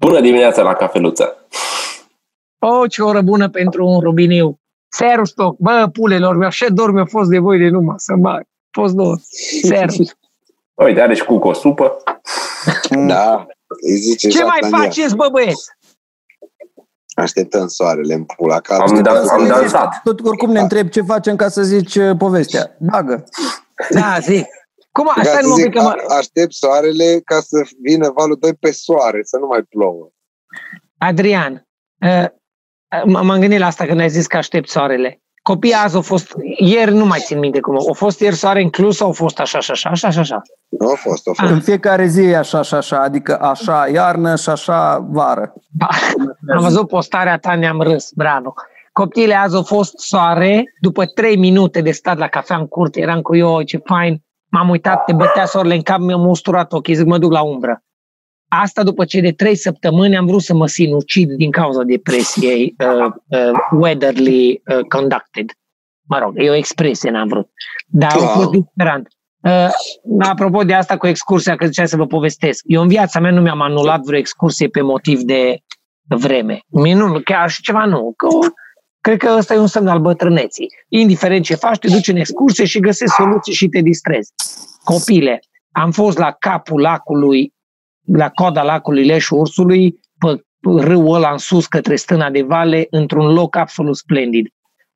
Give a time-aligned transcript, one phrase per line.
[0.00, 1.46] Bună dimineața la cafeluță!
[2.58, 4.58] O, ce oră bună pentru un rubiniu!
[4.88, 5.56] Serus toc!
[5.58, 8.40] Bă, pulelor, așa dor mi-a fost de voi de numai să mă
[8.70, 9.16] fost două.
[9.62, 9.96] Serus!
[10.84, 11.96] Uite, are și cu o supă.
[13.06, 13.46] Da,
[13.86, 14.78] îi zice Ce mai Satania.
[14.78, 15.64] faceți, bă, băieți?
[17.14, 20.00] Așteptăm soarele în pula ca Am, dan- am dansat.
[20.04, 22.76] Tot oricum ne întreb ce facem ca să zici uh, povestea.
[22.78, 23.24] Bagă.
[23.90, 24.46] Da, zic.
[24.92, 25.88] Cum, Ca asta să nu mă zic, că mă...
[26.08, 30.08] a- aștept soarele ca să vină valul 2 pe soare, să nu mai plouă.
[30.98, 31.66] Adrian,
[32.06, 32.24] uh,
[33.06, 35.20] m- m-am gândit la asta când ai zis că aștept soarele.
[35.42, 38.96] Copiii azi au fost, ieri nu mai țin minte cum, au fost ieri soare inclus
[38.96, 40.42] sau au fost așa și așa, așa și așa?
[40.68, 41.52] Nu a fost, a fost.
[41.52, 45.52] În fiecare zi e așa și așa, adică așa iarnă și așa vară.
[45.76, 45.88] Ba,
[46.54, 48.54] Am văzut postarea ta, ne-am râs, bravo.
[48.92, 53.20] Copiile azi au fost soare, după trei minute de stat la cafea în curte, eram
[53.20, 57.06] cu eu, ce fain, m-am uitat, te bătea soarele în cap, mi-am usturat ochii, zic,
[57.06, 57.82] mă duc la umbră.
[58.48, 63.12] Asta după ce de trei săptămâni am vrut să mă sinucid din cauza depresiei uh,
[63.26, 65.50] uh, weatherly uh, conducted.
[66.08, 67.48] Mă rog, e o expresie, n-am vrut.
[67.86, 68.26] Dar a Wow.
[68.28, 69.08] fost disperant.
[69.42, 69.68] Uh,
[70.18, 72.64] apropo de asta cu excursia, că ziceai să vă povestesc.
[72.66, 75.58] Eu în viața mea nu mi-am anulat vreo excursie pe motiv de
[76.08, 76.60] vreme.
[76.66, 78.14] Mie nu, chiar și ceva nu.
[78.16, 78.28] Că,
[79.00, 80.66] cred că ăsta e un semn al bătrâneții.
[80.88, 84.32] Indiferent ce faci, te duci în excursie și găsești soluții și te distrezi.
[84.84, 85.40] Copile,
[85.72, 87.54] am fost la capul lacului,
[88.12, 93.32] la coada lacului Leșul Ursului, pe râul ăla în sus către stâna de vale, într-un
[93.32, 94.46] loc absolut splendid.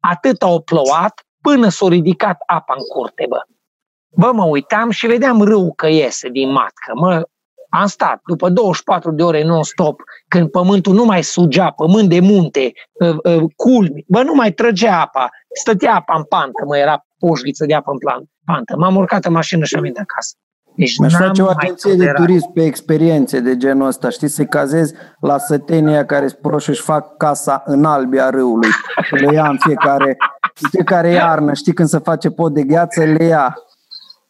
[0.00, 3.41] Atât au plouat până s-a ridicat apa în curte, bă.
[4.16, 6.92] Bă, mă uitam și vedeam râul că iese din matcă.
[6.94, 7.28] Mă,
[7.80, 12.72] am stat după 24 de ore non-stop, când pământul nu mai sugea, pământ de munte,
[12.92, 15.28] uh, uh, culmi, bă, nu mai trăgea apa,
[15.61, 18.77] stătea apa în pantă, mă, era poșghiță de apă în plan, pantă.
[18.77, 20.34] M-am urcat în mașină și am venit acasă.
[20.77, 22.17] Deci Mi-aș n-am face o mai agenție de tolerat.
[22.17, 24.08] turism pe experiențe de genul ăsta.
[24.08, 28.69] Știi, să-i cazezi la sătenia care sunt proști și fac casa în albia râului.
[29.11, 30.17] Le ia în fiecare,
[30.62, 31.52] în fiecare iarnă.
[31.52, 33.55] Știi, când se face pod de gheață, le ia.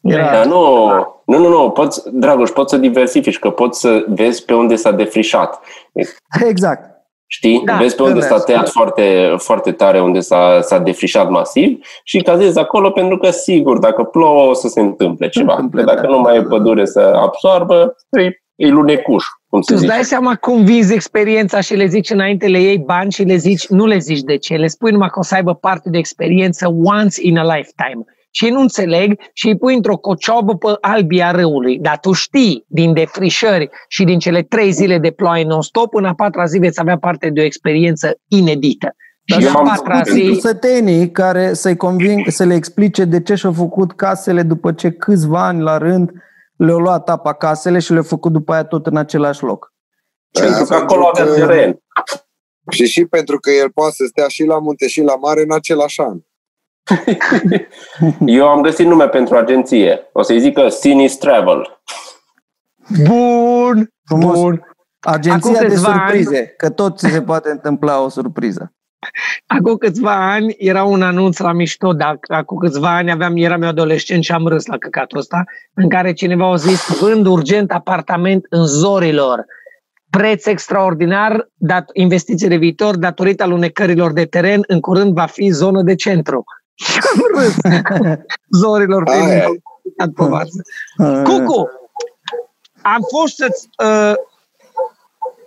[0.05, 0.87] Era, Dar nu,
[1.25, 4.91] nu, nu, nu, poți, Dragoș, poți să diversifici, că poți să vezi pe unde s-a
[4.91, 5.61] defrișat.
[6.51, 6.93] exact.
[7.27, 7.63] Știi?
[7.65, 8.43] Da, Vezi pe unde da, s-a da.
[8.43, 13.79] tăiat foarte, foarte tare, unde s-a, s-a defrișat masiv și cazezi acolo pentru că, sigur,
[13.79, 15.53] dacă plouă o să se întâmple ceva.
[15.55, 16.09] întâmple, Că dacă da.
[16.09, 19.95] nu mai e pădure să absorbă, e, e lunecuș, cum Tu se îți zice.
[19.95, 23.67] dai seama cum vizi experiența și le zici înainte, le iei bani și le zici,
[23.67, 26.69] nu le zici de ce, le spui numai că o să aibă parte de experiență
[26.85, 28.05] once in a lifetime.
[28.37, 31.79] Și ei nu înțeleg și îi pui într-o cociobă pe albia râului.
[31.79, 36.15] Dar tu știi, din defrișări și din cele trei zile de ploaie non-stop, în a
[36.15, 38.95] patra zi veți avea parte de o experiență inedită.
[39.27, 40.41] Dar și eu în a am patra făcut Pentru zi...
[40.41, 45.47] sătenii care să-i conving, să le explice de ce și-au făcut casele după ce câțiva
[45.47, 46.11] ani la rând
[46.57, 49.73] le-au luat apa casele și le-au făcut după aia tot în același loc.
[50.41, 51.79] Pentru că Da, acolo avea pentru că- teren.
[52.71, 55.53] Și și pentru că el poate să stea și la munte și la mare în
[55.53, 56.19] același an.
[58.27, 60.09] Eu am găsit nume pentru agenție.
[60.13, 61.81] O să-i zică Sinis Travel.
[63.05, 64.41] Bun, Frumos.
[64.41, 64.67] bun.
[65.01, 68.73] Agenția Acum de câțiva surprize, că tot ți se poate întâmpla o surpriză.
[69.47, 73.69] Acum câțiva ani era un anunț la mișto, dar acum câțiva ani aveam, eram eu
[73.69, 78.47] adolescent și am râs la căcatul ăsta, în care cineva a zis, vând urgent apartament
[78.49, 79.45] în zorilor,
[80.11, 85.83] preț extraordinar, dat, investiții de viitor, datorită alunecărilor de teren, în curând va fi zonă
[85.83, 86.45] de centru.
[86.75, 87.55] Și am râs.
[88.61, 89.61] zorilor Aia fiind e.
[89.97, 90.63] în povață.
[91.25, 91.71] Cucu,
[92.83, 93.69] am fost să-ți...
[93.85, 94.13] Uh,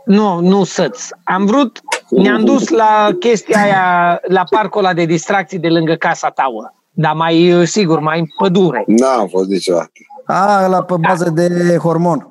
[0.05, 1.13] nu, nu să-ți.
[1.23, 6.29] Am vrut, ne-am dus la chestia aia, la parcul ăla de distracții de lângă casa
[6.29, 6.73] ta, ă.
[6.91, 9.91] dar mai, uh, sigur, mai în pădure, N-am fost niciodată.
[10.25, 12.27] A, la pe bază de hormon.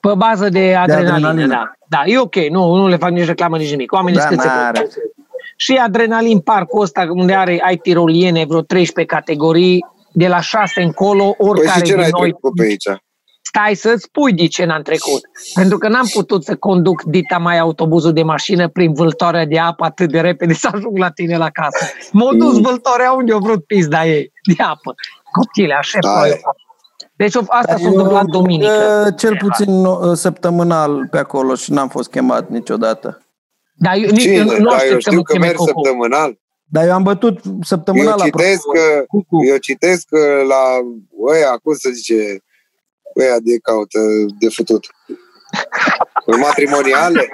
[0.00, 1.46] pe bază de adrenalină, adrenalină.
[1.46, 1.70] da.
[1.88, 3.92] Da, e ok, nu, nu le fac nici reclamă, nici nimic.
[3.92, 4.40] Oamenii Da, sunt
[5.58, 5.86] cât se n-are.
[5.86, 5.94] pot.
[5.96, 11.24] Și adrenalin parcul ăsta, unde are, ai tiroliene, vreo 13 categorii, de la 6 încolo,
[11.38, 13.00] Păi oricare și ce din n-ai noi trecut pe aici?
[13.42, 15.20] stai să-ți spui de ce n-am trecut.
[15.54, 19.84] Pentru că n-am putut să conduc dita mai autobuzul de mașină prin vâltoarea de apă
[19.84, 21.84] atât de repede să ajung la tine la casă.
[22.12, 24.94] M-a dus vâltoarea unde a vrut pizda ei de apă.
[25.32, 26.32] Copile, așa Da, ploaie.
[26.32, 26.40] e.
[27.16, 29.04] Deci asta s-a Eu întâmplat am duminică.
[29.06, 33.25] uh, Cel puțin uh, săptămânal pe acolo și n-am fost chemat niciodată.
[33.78, 34.34] Dar eu, nici, Cine?
[34.34, 35.70] eu nu Dar aștept eu să știu mă că cheme merg Coco.
[35.82, 36.38] săptămânal.
[36.64, 38.78] Dar eu am bătut săptămânal Eu citesc apropo.
[38.78, 39.44] că, Cucu.
[39.44, 40.62] eu citesc că la
[41.32, 42.14] ăia, cum să zice,
[43.20, 43.98] ăia de caută,
[44.38, 44.86] de futut.
[46.26, 47.28] În matrimoniale.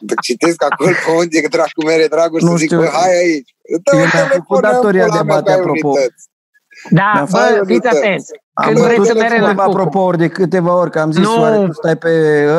[0.00, 2.78] Deci Citesc acolo pe unde că dracu mere Dragoș Nu să zic, știu.
[2.78, 3.54] bă, hai aici.
[3.82, 5.92] Dă Eu mi-am făcut datoria de bate, apropo.
[6.90, 7.96] Da, Mi-am bă, făcut fiți unități.
[7.96, 8.32] atenți.
[8.52, 9.76] Am Când vreți văzut să de merem la câteva Cucu.
[9.76, 11.40] propouri de câteva ori, că am zis, Nu.
[11.40, 12.08] oare tu stai pe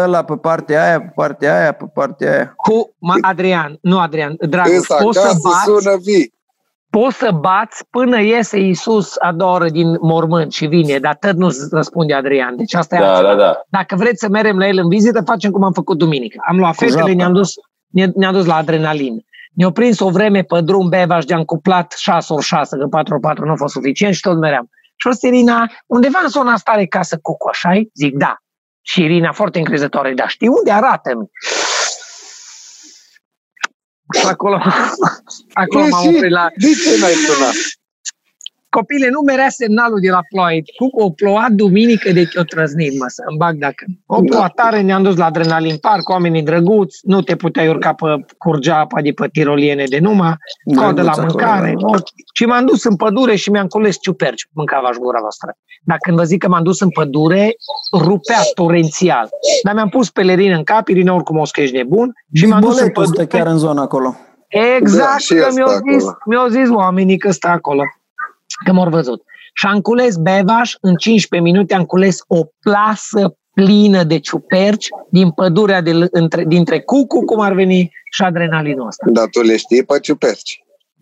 [0.04, 2.54] ăla, pe partea aia, pe partea aia, pe partea aia.
[2.56, 6.33] Cu ma, Adrian, nu Adrian, Dragoș, Însă poți să, acasă bați, sună vii.
[6.89, 11.33] poți să bați până iese Iisus a doua oră din mormânt și vine, dar tot
[11.36, 12.56] nu răspunde Adrian.
[12.56, 13.30] Deci asta e Da, altceva.
[13.36, 13.62] da, da.
[13.69, 16.38] Dacă vreți să merem la el în vizită, facem cum am făcut duminică.
[16.50, 17.13] Am luat fetele, japă.
[17.13, 17.54] ne-am dus,
[17.88, 19.25] ne- ne-am dus la adrenalin.
[19.55, 23.13] Ne-au prins o vreme pe drum, Bevaș și de-am cuplat 6 ori 6, că 4
[23.13, 24.69] ori 4 nu a fost suficient și tot meream.
[24.95, 28.35] Și o zis Irina, undeva în zona asta are casă Cucu, așa Zic, da.
[28.81, 31.29] Și Irina, foarte încrezătoare, da, știi unde arată-mi?
[34.19, 34.55] Și acolo,
[35.63, 36.47] acolo Păi m-am și oprit la...
[36.55, 37.53] De ce n-ai sunat?
[38.80, 40.62] Copile, nu merea semnalul de la ploaie.
[40.80, 43.86] Cucu o plouat duminică de o trăznit, mă, să îmi bag dacă.
[44.06, 48.06] O plouat tare, ne-am dus la adrenalin park, oamenii drăguți, nu te puteai urca pe
[48.38, 50.33] curgea apa de pe tiroliene de numai,
[50.75, 51.69] coadă la Drăguț mâncare.
[51.69, 52.01] acolo, o-
[52.33, 55.57] Și m-am dus în pădure și mi-am cules ciuperci, mâncava și gura voastră.
[55.83, 57.56] Dar când vă zic că m-am dus în pădure,
[57.94, 59.30] rupea torențial.
[59.63, 62.88] Dar mi-am pus pelerină în cap, Irina oricum o scrie nebun, și m-am dus în
[62.88, 63.38] Biboletul stă pădure.
[63.44, 64.16] chiar în zona acolo.
[64.48, 66.18] Exact, Da, și că ăsta mi-au zis, acolo.
[66.25, 67.81] mi-au zis oamenii că stă acolo,
[68.65, 69.23] că m-au văzut.
[69.53, 75.31] Și am cules bevaș, în 15 minute am cules o plasă plină de ciuperci din
[75.31, 79.05] pădurea de, l- între, dintre Cucu, cum ar veni, și adrenalinul ăsta.
[79.09, 80.59] Dar tu le știi pe ciuperci.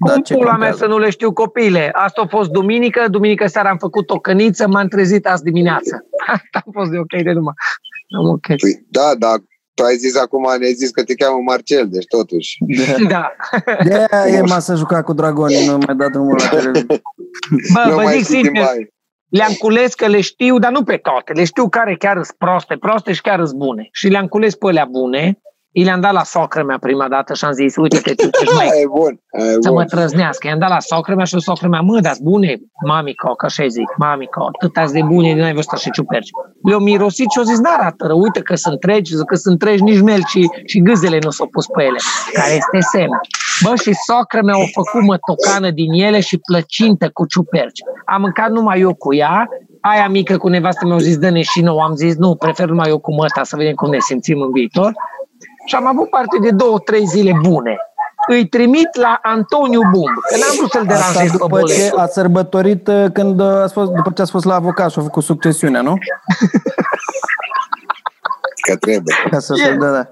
[0.07, 0.77] Da, Cum ce pula mea contează?
[0.77, 1.89] să nu le știu copile?
[1.93, 6.05] Asta a fost duminică, duminică seara am făcut o căniță, m-am trezit azi dimineață.
[6.33, 7.53] Asta a fost de ok de numai.
[8.17, 8.45] Am ok.
[8.45, 9.37] Păi, da, dar
[9.73, 12.57] tu ai zis acum, ne-ai zis că te cheamă Marcel, deci totuși.
[13.07, 13.35] Da.
[13.83, 17.01] De aia e masa juca cu dragonii, nu mai dat drumul la televizor.
[17.73, 18.93] Bă, nu vă mai zic știi sincer, mai.
[19.29, 21.33] le-am cules că le știu, dar nu pe toate.
[21.33, 23.89] Le știu care chiar sunt proste, proste și chiar sunt bune.
[23.91, 25.41] Și le-am cules pe alea bune.
[25.75, 28.53] I le-am dat la socră mea prima dată și am zis, uite te tu ce
[28.55, 29.85] mai Aia e bun, aia e să mă bun.
[29.85, 30.47] trăznească.
[30.47, 33.89] I-am dat la socră mea și socră mea, mă, dar bune, mamico, că așa zic,
[33.97, 36.29] mamico, atât de bune, n-ai văzut așa ciuperci.
[36.63, 39.83] Le-au mirosit și au zis, n-arată rău, uite că sunt tregi, zic că sunt tregi,
[39.83, 41.97] nici melci și gâzele nu s-au pus pe ele,
[42.33, 43.19] care este semn.
[43.63, 47.79] Bă, și socră mea au făcut mătocană din ele și plăcintă cu ciuperci.
[48.05, 49.47] Am mâncat numai eu cu ea,
[49.81, 51.81] aia mică cu nevastă mi-au zis, dă-ne și nouă.
[51.81, 54.93] Am zis, nu, prefer numai eu cu măta, să vedem cum ne simțim în viitor.
[55.65, 57.77] Și am avut parte de două, trei zile bune.
[58.27, 61.99] Îi trimit la Antoniu Bumb, că n-am vrut să-l Asta deranjez pe după ce boletul.
[61.99, 65.01] a sărbătorit uh, când uh, ați fost, după ce ați fost la avocat și a
[65.01, 65.97] făcut succesiunea, nu?
[68.67, 69.15] Că trebuie.
[69.29, 69.63] Ca să E.
[69.63, 70.07] se da, da.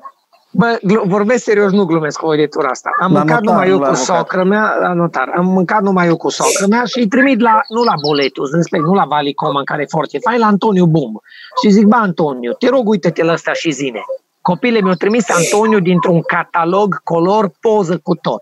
[0.54, 2.90] Bă, glu- vorbesc serios, nu glumesc cu auditura asta.
[3.02, 4.18] Am La mâncat notar, numai eu nu la cu avocat.
[4.18, 7.60] socră mea, la notar, am mâncat numai eu cu socră mea și îi trimit la,
[7.68, 11.16] nu la Boletus, respect, nu la Vali Coman, care e foarte fain, la Antoniu Bumb.
[11.64, 14.02] Și zic, bă, Antoniu, te rog, uite-te la ăsta și zine.
[14.42, 18.42] Copile mi-au trimis Antoniu dintr-un catalog color poză cu tot.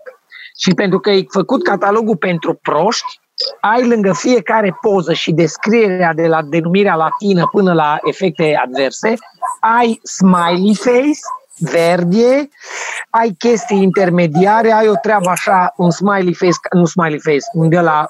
[0.58, 3.20] Și pentru că ai făcut catalogul pentru proști,
[3.60, 9.14] ai lângă fiecare poză și descrierea de la denumirea latină până la efecte adverse,
[9.60, 11.18] ai smiley face,
[11.58, 12.48] verde,
[13.10, 17.80] ai chestii intermediare, ai o treabă așa, un smiley face, nu smiley face, un de
[17.80, 18.08] la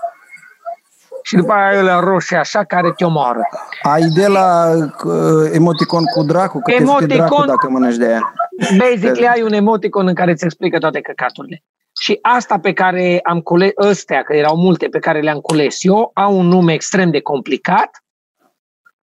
[1.31, 3.41] și după aia ai la roșie așa care te omoară.
[3.83, 4.75] Ai de la
[5.05, 8.33] uh, emoticon cu dracu, că te Emoticon- fute dracu dacă mănânci de aia.
[8.79, 11.63] Basically ai un emoticon în care îți explică toate căcaturile.
[12.01, 16.11] Și asta pe care am cules, ăstea, că erau multe pe care le-am cules eu,
[16.15, 17.91] au un nume extrem de complicat,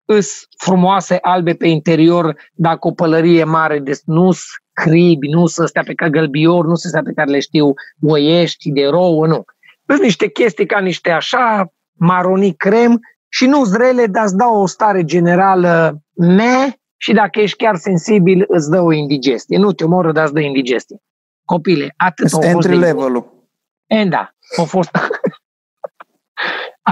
[0.04, 4.30] îs frumoase, albe pe interior, dacă o pălărie mare, de nu
[4.72, 7.72] cribi, nu sunt astea pe care gălbior, nu sunt astea pe care le știu
[8.06, 9.44] oiești, de rouă, nu.
[9.86, 14.66] Sunt niște chestii ca niște așa, maronii crem și nu zrele, dar îți dau o
[14.66, 19.58] stare generală me și dacă ești chiar sensibil, îți dă o indigestie.
[19.58, 20.96] Nu te omoră, dar îți dă indigestie.
[21.44, 23.46] Copile, atât au fost Entry de level-ul.
[23.86, 24.90] E, da, au fost...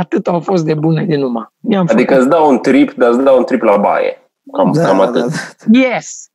[0.00, 1.46] atât au fost de bune de numai.
[1.60, 4.18] Mi-am Adică îți dau un trip, dar îți dau un trip la baie.
[4.52, 5.30] Cam, Da, cam da, atât.
[5.66, 5.78] da.
[5.78, 6.28] Yes!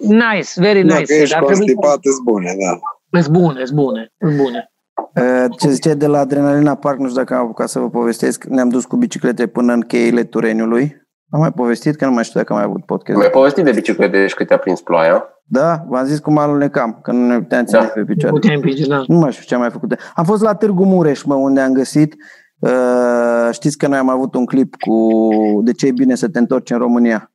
[0.00, 1.12] Nice, very Dacă nice.
[1.14, 2.78] ești Dar trebuie- constipat, îți bune, da.
[3.18, 4.72] Îs bune, îs bune, îs bune.
[5.14, 8.44] Uh, Ce zice de la Adrenalina Park, nu știu dacă am apucat să vă povestesc,
[8.44, 11.06] ne-am dus cu biciclete până în cheile Tureniului.
[11.30, 13.18] Am mai povestit, că nu mai știu dacă am mai avut podcast.
[13.18, 15.24] Mi-ai povestit de biciclete și cât te-a prins ploaia.
[15.44, 17.86] Da, v-am zis cum alunecam, că nu ne puteam ține Da.
[17.86, 18.34] pe picioare.
[18.34, 19.02] Putem pice, da.
[19.06, 19.94] Nu mai știu ce am mai făcut.
[20.14, 22.14] Am fost la Târgu Mureș, mă, unde am găsit.
[22.58, 25.18] Uh, știți că noi am avut un clip cu
[25.62, 27.32] De ce e bine să te întorci în România.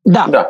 [0.00, 0.46] Da, Da.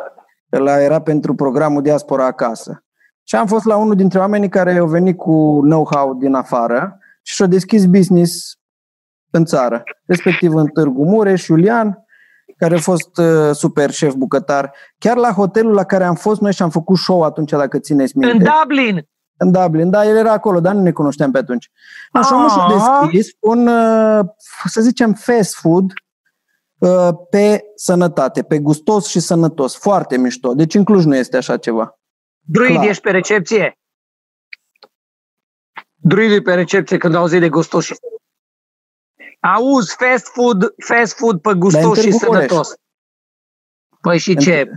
[0.53, 2.83] Ăla era pentru programul Diaspora Acasă.
[3.23, 7.35] Și am fost la unul dintre oamenii care au venit cu know-how din afară și
[7.35, 8.57] și-au deschis business
[9.31, 11.97] în țară, respectiv în Târgu Mureș, Iulian,
[12.57, 14.73] care a fost uh, super șef bucătar.
[14.97, 18.17] Chiar la hotelul la care am fost noi și am făcut show atunci, dacă țineți
[18.17, 18.35] minte.
[18.37, 19.07] în Dublin.
[19.37, 21.71] În Dublin, da, el era acolo, dar nu ne cunoșteam pe atunci.
[22.11, 22.99] Așa omul și-a Ah.
[23.01, 24.19] deschis un, uh,
[24.65, 25.91] să zicem, fast food
[26.77, 29.75] uh, pe sănătate, pe gustos și sănătos.
[29.77, 30.53] Foarte mișto.
[30.53, 31.99] Deci în Cluj nu este așa ceva.
[32.45, 32.87] Druid, Clar.
[32.87, 33.77] ești pe recepție?
[35.95, 37.93] Druid e pe recepție când auzi de gustos și...
[39.39, 42.39] Auzi, fast food, fast food pe gustos și Târgu Mureș.
[42.47, 42.73] sănătos.
[44.01, 44.69] Păi și ce?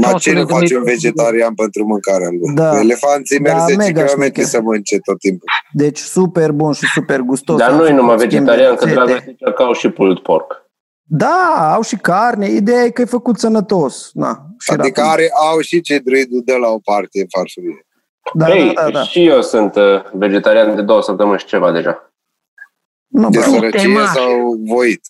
[0.00, 2.54] Ma Poți ce să ne ne face un gândim- vegetarian pentru mâncarea lui?
[2.54, 2.78] Da.
[2.80, 4.44] Elefanții Da, merg 10 mega km șmecher.
[4.44, 5.48] să mănânce tot timpul.
[5.72, 7.58] Deci super bun și super gustos.
[7.58, 9.04] Dar Au nu e numai făcut schimb de vegetarian, că rețete.
[9.04, 10.69] Dragoș zicea că au și pulled pork.
[11.12, 12.48] Da, au și carne.
[12.48, 14.10] Ideea e că e făcut sănătos.
[14.14, 15.12] Na, și Adică rapid.
[15.12, 17.86] are, au și ce druidul de la o parte în farfurie.
[18.34, 19.02] Da, Ei, da, da, da.
[19.02, 22.12] și eu sunt uh, vegetarian de două săptămâni și ceva deja.
[23.06, 23.52] Nu, De bravo.
[23.54, 24.08] sărăcie temaș.
[24.08, 25.00] sau voit.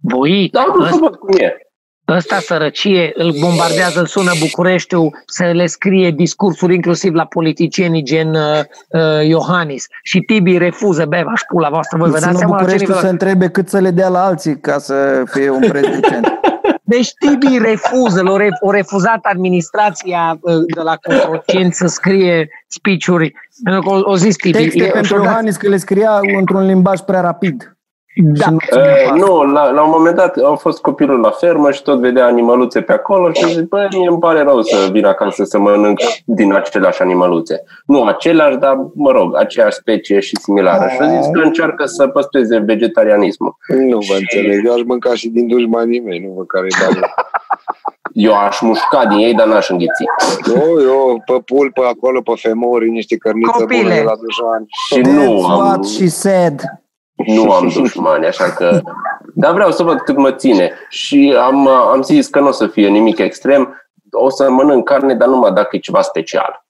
[0.00, 1.63] Voi, Da, nu să văd cum e.
[2.08, 8.34] ăsta sărăcie, îl bombardează, îl sună Bucureștiul să le scrie discursuri inclusiv la politicienii gen
[8.34, 9.86] uh, uh, Iohannis.
[10.02, 12.94] Și Tibi refuză, bă, v-aș pula voastră, voi vă dați Sună seama la ce Bucureștiul
[12.94, 13.08] nivel...
[13.08, 16.26] să întrebe cât să le dea la alții ca să fie un preț decent.
[16.86, 23.32] Deci Tibi refuză, l-a re- o refuzat administrația uh, de la Cotroceni să scrie speech-uri.
[23.62, 24.58] Pentru că o, o zis Tibi.
[24.58, 27.73] Texte e- pentru și-o dat- Iohannis că le scria într-un limbaj prea rapid.
[28.16, 28.44] Da.
[28.44, 29.18] Și nu ține Uh, pas.
[29.18, 32.80] nu, la, la un moment dat a fost copilul la fermă și tot vedea animăluțe
[32.80, 36.52] pe acolo și zic, băi, mie îmi pare rău să vin acasă să mănânc din
[36.54, 37.62] aceleași animăluțe.
[37.86, 40.88] Nu aceleași, dar, mă rog, aceeași specie și similară.
[40.88, 43.56] Și a zis că încearcă să păstreze vegetarianismul.
[43.68, 44.66] Nu vă înțeleg.
[44.66, 47.00] Eu aș mânca și din dușmanii mei, nu vă care bani.
[48.12, 50.04] Eu aș mușca din ei, dar n-aș înghiți.
[50.54, 53.80] Eu, eu, pe pulpă acolo, pe femori, niște cărniță Copile.
[53.82, 54.66] bună de la dușmani.
[54.68, 56.60] Și nu That's am, what she said.
[57.26, 58.80] Nu am dușmani, așa că...
[59.34, 60.72] Dar vreau să văd cât mă ține.
[60.88, 63.74] Și am, am zis că nu o să fie nimic extrem.
[64.10, 66.64] O să mănânc carne, dar numai dacă e ceva special.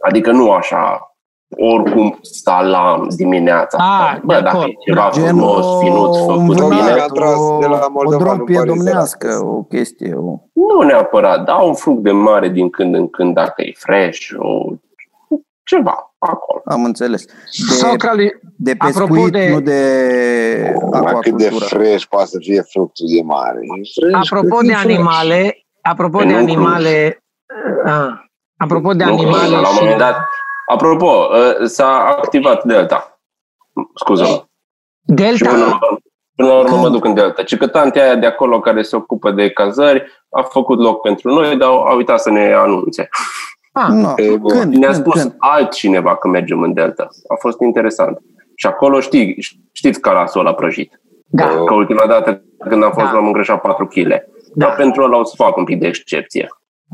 [0.00, 1.16] Adică nu așa,
[1.48, 3.78] oricum salam dimineața.
[3.78, 4.68] Ah, Bă, de dacă acord.
[4.68, 6.68] e ceva Gen frumos, finuț, o făcut vânat.
[6.68, 10.14] bine, Mi-a tras de la o, Moldova, o nu drompie pare domnească, o chestie.
[10.14, 10.38] O...
[10.52, 14.64] nu neapărat, da, un fruct de mare din când în când, dacă e fresh, o,
[15.62, 16.62] ceva acolo.
[16.64, 17.24] Am înțeles.
[17.50, 20.90] Sau De, ca lui, de apropo pescuit, de- nu de Acum,
[21.20, 21.64] cât de aquacultură.
[21.64, 23.58] fresh poate să fie fructul de mare.
[23.60, 24.84] E fresh, apropo cât de e fresh.
[24.94, 26.44] animale, apropo În de Cluj.
[26.44, 27.24] animale,
[27.86, 28.08] uh,
[28.56, 29.78] apropo de Nu, animale la un și...
[29.80, 30.16] moment dat,
[30.66, 31.10] apropo,
[31.62, 33.20] ă, s-a activat Delta.
[33.94, 34.28] Scuză-mă.
[34.28, 34.42] Și
[35.02, 35.98] Delta, până la urmă,
[36.36, 36.80] până la urmă Când?
[36.82, 37.44] mă duc în Delta.
[37.44, 41.30] Și că tantea aia de acolo care se ocupă de cazări a făcut loc pentru
[41.34, 43.08] noi, dar a uitat să ne anunțe.
[43.80, 44.12] Ah, No.
[44.16, 44.50] E, bun.
[44.58, 44.74] Când?
[44.74, 45.00] Ne-a Când?
[45.00, 45.34] spus Când?
[45.38, 47.08] altcineva că mergem în Delta.
[47.28, 48.18] A fost interesant.
[48.54, 49.36] Și acolo știi,
[49.72, 51.00] știți calasul ăla prăjit.
[51.26, 53.12] da, Că ultima dată când am fost Da.
[53.12, 54.06] l-am îngrășat 4 kg.
[54.08, 54.16] Da.
[54.54, 56.48] Dar pentru ăla o să fac un pic de excepție.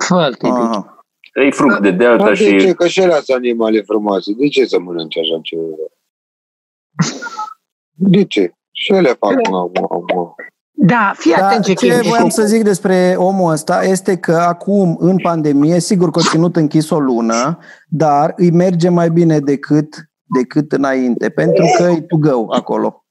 [0.06, 0.96] fă Aha.
[1.34, 2.58] E fruct de Delta Dar de ce?
[2.58, 4.32] și Că și alea sunt animale frumoase.
[4.32, 5.62] De ce să mănânci așa ceva?
[7.94, 8.52] De ce?
[8.72, 10.34] Și ele fac mau, mau, mau.
[10.74, 12.08] Da, fii Da, atent ce ce chestie.
[12.08, 16.56] voiam să zic despre omul ăsta este că acum, în pandemie, sigur că a ținut
[16.56, 22.16] închis o lună, dar îi merge mai bine decât, decât înainte, pentru că e to
[22.16, 23.04] go acolo.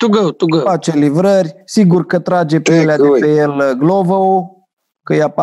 [0.00, 0.58] To go, to go.
[0.60, 4.50] Face livrări, sigur că trage pe ele de pe el uh, Glovo,
[5.02, 5.34] că ia 40%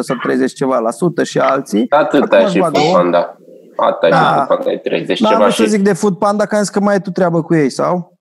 [0.00, 1.86] sau 30 ceva la sută și alții.
[1.88, 3.00] atât Acum ai își și bagă Food om.
[3.02, 3.36] Panda.
[3.76, 4.16] Atât ai Da.
[4.16, 5.68] și Food Panda, ai 30 Da, ceva nu să și...
[5.68, 8.13] zic de Food Panda, că am zis că mai ai tu treabă cu ei, sau?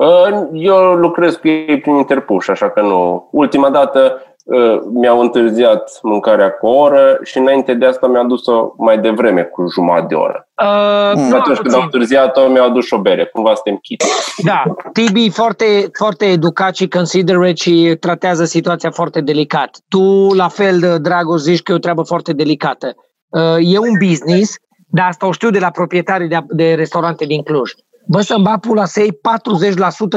[0.00, 3.28] Uh, Eu lucrez cu ei prin interpuși, așa că nu.
[3.32, 8.72] Ultima dată uh, mi-au întârziat mâncarea cu o oră și înainte de asta mi-a dus-o
[8.76, 10.48] mai devreme, cu jumătate de oră.
[10.62, 11.22] Uh, Mm.
[11.24, 11.90] Și nu, atunci când au puțin.
[11.92, 13.24] întârziat-o, mi-au adus o bere.
[13.32, 14.02] Cumva suntem chit.
[14.44, 15.64] Da, Tibi foarte,
[15.98, 19.78] foarte educat și considerate și tratează situația foarte delicat.
[19.88, 22.94] Tu, la fel, Dragoș, zici că e o treabă foarte delicată.
[23.28, 24.54] Uh, E un business,
[24.88, 27.72] dar asta o știu de la proprietarii de, de restaurante din Cluj.
[28.06, 29.12] Bă, să-mi bat pula să iei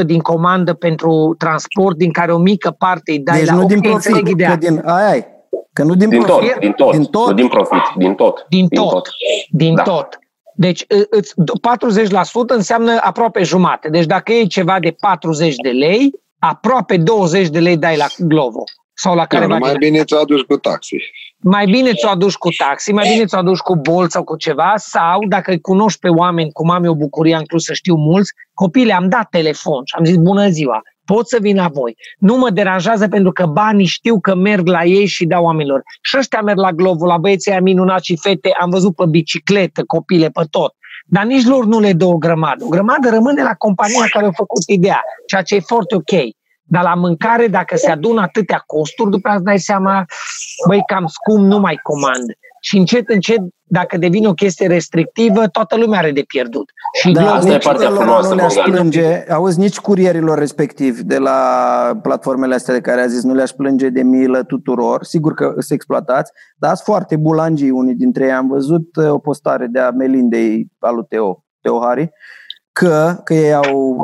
[0.02, 3.66] 40% din comandă pentru transport, din care o mică parte îi dai Deci la nu
[3.66, 4.50] din ok, înțeleg profit, ideea.
[4.50, 5.26] că din aia ai.
[5.74, 6.50] Că nu din, Din profit.
[6.52, 6.92] tot, din tot.
[6.94, 7.28] Din tot?
[7.28, 8.46] Nu din profit, din tot.
[8.50, 9.10] Din tot.
[9.50, 9.82] Din Da.
[9.82, 10.08] tot.
[10.56, 13.90] Deci î- îți, 40% înseamnă aproape jumate.
[13.90, 18.64] Deci dacă iei ceva de 40 de lei, aproape 20 de lei dai la Glovo.
[18.94, 20.96] Sau la care Nu, mai bine ți-o aduci cu taxi.
[21.44, 24.74] Mai bine ți-o aduci cu taxi, mai bine ți-o aduci cu bol sau cu ceva,
[24.76, 28.32] sau dacă îi cunoști pe oameni, cum am eu bucuria în Cluj să știu mulți,
[28.54, 31.96] copile, am dat telefon și am zis bună ziua, pot să vin la voi.
[32.18, 35.82] Nu mă deranjează pentru că banii știu că merg la ei și dau oamenilor.
[36.02, 39.84] Și ăștia merg la Glovo, la băieții aia minunați și fete, am văzut pe bicicletă,
[39.84, 40.74] copile, pe tot.
[41.06, 42.64] Dar nici lor nu le dă o grămadă.
[42.64, 46.12] O grămadă rămâne la compania care a făcut ideea, ceea ce e foarte ok.
[46.64, 50.06] Dar la mâncare, dacă se adună atâtea costuri, după aceea îți dai seama,
[50.68, 52.26] băi, cam scump, nu mai comand.
[52.66, 56.70] și încet, încet, dacă devine o chestie restrictivă, toată lumea are de pierdut.
[57.02, 58.74] Și Da, Asta e nici partea lor frumoasă, nu le-aș Bogdan.
[58.74, 61.40] plânge, auzi, nici curierilor respectivi de la
[62.02, 65.72] platformele astea de care a zis, nu le-aș plânge de milă tuturor, sigur că sunt
[65.72, 68.32] exploatați, dar sunt foarte bulangii unii dintre ei.
[68.32, 72.10] Am văzut uh, o postare de a Melindei, a lui Teo, Teo Hari,
[72.72, 73.98] că, că ei au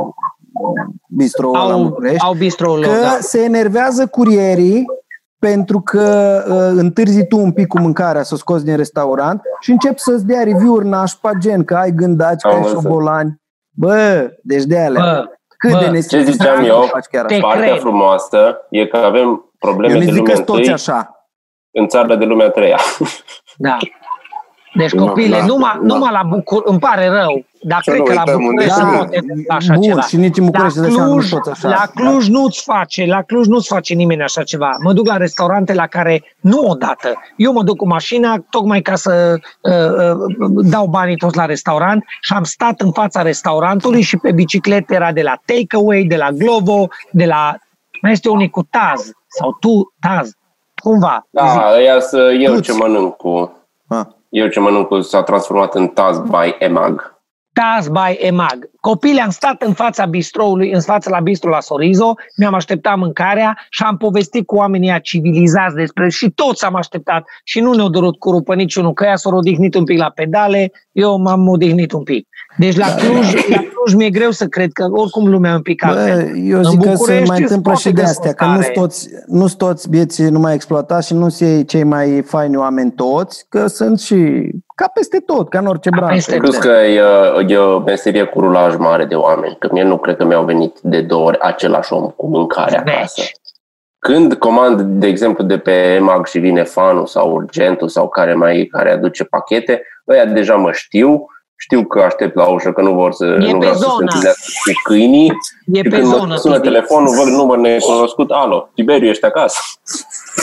[1.09, 3.17] bistrou la Au, București, au bistroul lor, că da.
[3.19, 4.85] se enervează curierii
[5.39, 9.71] pentru că uh, întârzi tu un pic cu mâncarea să o scoți din restaurant și
[9.71, 12.79] încep să-ți dea review-uri nașpa gen că ai gândaci, că Am ai văzut.
[12.81, 13.41] șobolani.
[13.77, 15.01] Bă, deci de alea.
[15.01, 15.25] Bă,
[15.57, 16.81] Cât bă, de Ce necesitar ziceam eu?
[16.81, 17.47] faci chiar Te așa.
[17.47, 17.79] Partea cred.
[17.79, 21.27] frumoasă e că avem probleme Eu de nu zic lumea că toți întâi așa.
[21.71, 22.79] în țara de lumea a treia.
[23.57, 23.77] Da.
[24.73, 25.79] Deci Nu, copile, da, numai, da.
[25.93, 28.73] numai la Bucur, îmi pare rău, dar Să cred nu că la uităm unde București
[28.73, 29.23] suntem.
[29.35, 30.01] nu poate așa Bun, ceva.
[30.01, 31.67] și nici în La București de seama nu Cluj, toți așa.
[31.69, 34.69] la Cluj nu-ți face, la Cluj nu-ți face nimeni așa ceva.
[34.83, 38.95] Mă duc la restaurante la care, nu odată, eu mă duc cu mașina tocmai ca
[38.95, 44.17] să uh, uh, dau banii toți la restaurant și am stat în fața restaurantului și
[44.17, 47.55] pe bicicletă era de la Takeaway, de la Glovo, de la...
[48.01, 50.31] Mai este unii cu Taz sau tu, Taz,
[50.83, 51.27] cumva.
[51.29, 52.61] Da, ăia să eu Tuți.
[52.61, 53.53] ce mănânc cu...
[53.87, 54.05] Ah.
[54.29, 57.17] Eu ce mănânc cu s-a transformat în Taz by Emag.
[57.53, 58.69] Taz by Emag.
[58.79, 63.57] Copile, am stat în fața bistroului, în fața la bistro la Sorizo, mi-am așteptat mâncarea
[63.69, 67.89] și am povestit cu oamenii ăia civilizați despre și toți am așteptat și nu ne-au
[67.89, 71.91] durut curul pe niciunul, că ea s-au odihnit un pic la pedale, eu m-am odihnit
[71.91, 72.27] un pic.
[72.57, 75.85] Deci la Cluj, la Cluj mi-e greu să cred că oricum lumea e un pic
[75.85, 76.23] altfel.
[76.23, 78.45] Bă, eu În zic că se București mai îți întâmplă poate și de astea, că
[78.45, 78.79] nu dezvoltare.
[78.79, 83.45] toți, nu toți bieții numai exploatați și nu sunt ei cei mai faini oameni toți,
[83.49, 86.13] că sunt și ca peste tot, ca în orice Ca branșă.
[86.15, 87.01] peste Plus că e,
[87.47, 90.79] e o meserie cu rulaj mare de oameni, că mie nu cred că mi-au venit
[90.81, 93.13] de două ori același om cu mâncare acasă.
[93.15, 93.31] Deci,
[93.99, 98.67] Când comand, de exemplu, de pe EMAG și vine fanul sau urgentul sau care mai
[98.71, 101.25] care aduce pachete, ăia deja mă știu,
[101.61, 103.85] știu că aștept la ușă, că nu vor să, E nu pe vreau să se
[103.85, 103.97] zonă.
[103.99, 105.31] întâlnească cu câinii.
[105.71, 106.25] e și pe când zonă.
[106.27, 106.67] mă sună Tibi.
[106.67, 109.57] telefonul, văd număr necunoscut, alo, Tiberiu, ești acasă?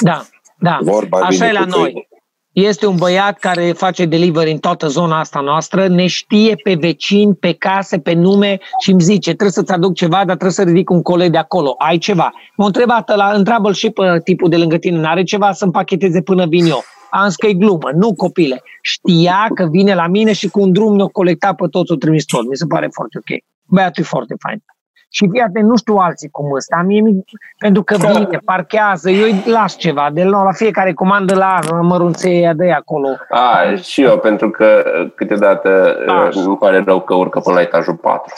[0.01, 0.23] Da,
[0.59, 0.79] da.
[0.81, 1.83] Vorba Așa vine e la cu noi.
[1.83, 2.09] câinii.
[2.53, 7.35] Este un băiat care face delivery în toată zona asta noastră, ne știe pe vecini,
[7.35, 10.91] pe case, pe nume și îmi zice, trebuie să-ți aduc ceva, dar trebuie să ridic
[10.91, 11.75] un coleg de acolo.
[11.79, 12.33] Ai ceva?
[12.57, 16.47] M-a întrebat la întreabă și pe tipul de lângă tine, n-are ceva să împacheteze până
[16.47, 16.85] vin eu.
[17.17, 18.63] Am zis că e glumă, nu copile.
[18.83, 22.25] Știa că vine la mine și cu un drum ne-o colecta pe toți, o trimis
[22.25, 22.49] tot.
[22.49, 23.39] Mi se pare foarte ok.
[23.69, 24.63] Băiatul e foarte fain.
[25.11, 27.25] Și fii atent, nu știu alții cum ăsta, mie, mi-
[27.59, 32.53] pentru că vine, parchează, eu îi las ceva, de la, la fiecare comandă la mărunțeia
[32.55, 33.09] de acolo.
[33.31, 34.83] A, și eu, pentru că
[35.15, 36.29] câteodată Da.
[36.35, 38.33] uh, îmi pare rău că urcă până la etajul 4.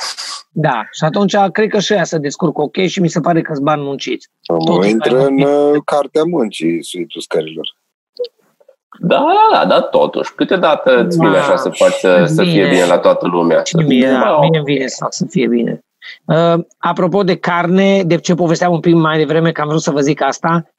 [0.50, 3.52] Da, și atunci cred că și ea se descurcă ok și mi se pare că
[3.52, 4.28] sunt bani munciți.
[4.48, 5.74] Mă Totul intră mai în mult.
[5.76, 7.66] uh, cartea muncii suitul scărilor.
[8.98, 10.34] Da, da, da, da, totuși.
[10.34, 12.68] Câteodată îți vine Da, așa să faci să, să fie bine.
[12.68, 13.62] bine la toată lumea.
[13.62, 14.18] Și mie, Da.
[14.18, 15.82] da, mie îmi vine să, să fie bine.
[16.24, 19.90] Uh, apropo de carne, de ce povesteam un pic mai devreme, că am vrut să
[19.90, 20.70] vă zic asta,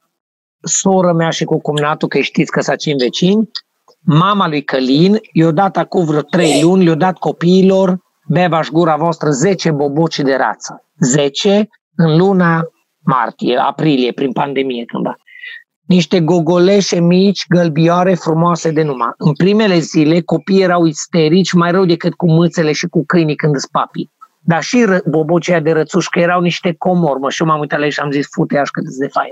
[0.62, 3.49] sora mea și cu cumnatul, că știți că s-a cinci vecini,
[3.99, 9.29] mama lui Călin, i-a dat acum vreo trei luni, le-a dat copiilor, bebaș gura voastră,
[9.29, 10.84] 10 boboci de rață.
[10.99, 12.62] 10 în luna
[13.03, 15.15] martie, aprilie, prin pandemie cândva.
[15.95, 19.12] Niște gogoleșe mici, gălbioare, frumoase de numai.
[19.17, 23.56] În primele zile, copiii erau isterici, mai rău decât cu mâțele și cu câinii când
[23.56, 24.12] îți papii.
[24.39, 27.60] Dar și ră- bobocii ăia de rățuși, că erau niște comori, mă, și eu m-am
[27.60, 29.30] uitat la ei și am zis, fute aș cât de fain.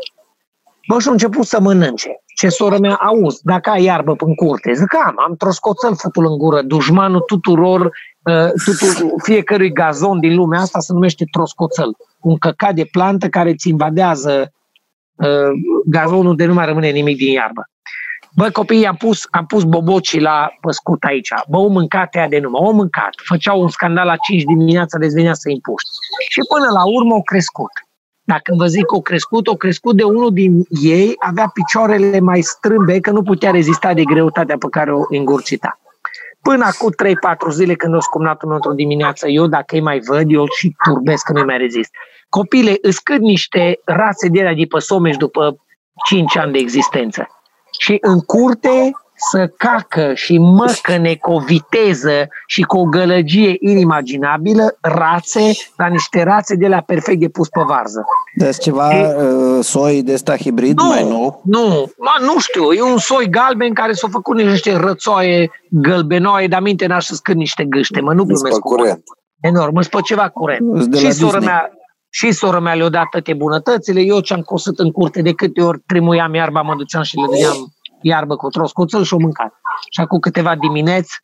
[0.88, 2.10] Bă, și au început să mănânce.
[2.36, 6.38] Ce soră mea, auzi, dacă ai iarbă în curte, zic, am, am troscoțel futul în
[6.38, 11.92] gură, dușmanul tuturor, uh, tutur, fiecărui gazon din lumea asta se numește troscoțel.
[12.22, 14.48] Un căcat de plantă care îți invadează uh,
[15.86, 17.70] gazonul de nu mai rămâne nimic din iarbă.
[18.36, 21.30] Bă, copiii, am pus, am pus bobocii la păscut aici.
[21.50, 23.10] Bă, au mâncat ea de numai, au mâncat.
[23.24, 25.90] Făceau un scandal la 5 dimineața, deci venea să-i împuști.
[26.30, 27.72] Și până la urmă au crescut.
[28.24, 32.42] Dacă vă zic că au crescut, au crescut de unul din ei, avea picioarele mai
[32.42, 35.80] strâmbe, că nu putea rezista de greutatea pe care o îngurcita.
[36.50, 36.92] Până acum
[37.48, 40.76] 3-4 zile când o scumnatul meu într-o dimineață, eu dacă îi mai văd, eu și
[40.84, 41.90] turbesc că nu mai rezist.
[42.30, 45.66] Copile, îți cât niște rațe de alea de păsomeși după
[46.06, 47.28] 5 ani de existență.
[47.80, 54.78] Și în curte să cacă și măcăne cu o viteză și cu o gălăgie inimaginabilă
[54.82, 58.06] rațe la niște rațe de la perfect de pus pe varză.
[58.36, 61.42] Deci ceva uh, soi de ăsta hibrid Nu, mai nou.
[61.44, 66.62] Nu, ma, nu știu, e un soi galben care s-au făcut niște rățoaie gălbenoaie, dar
[66.62, 69.04] minte n-aș să scând niște gâște, mă, nu Îți pe glumesc cu curent.
[69.40, 70.74] Enorm, îți pe ceva curent.
[70.74, 71.54] Îți de și la sora Disney.
[71.54, 71.72] mea,
[72.10, 75.80] și sora mea le-a dat toate bunătățile, eu ce-am cosut în curte, de câte ori
[75.86, 79.54] trimuiam iarba, mă duceam și le dădeam iarbă cu troscuțel și o mâncat.
[79.92, 81.20] Și acum câteva dimineți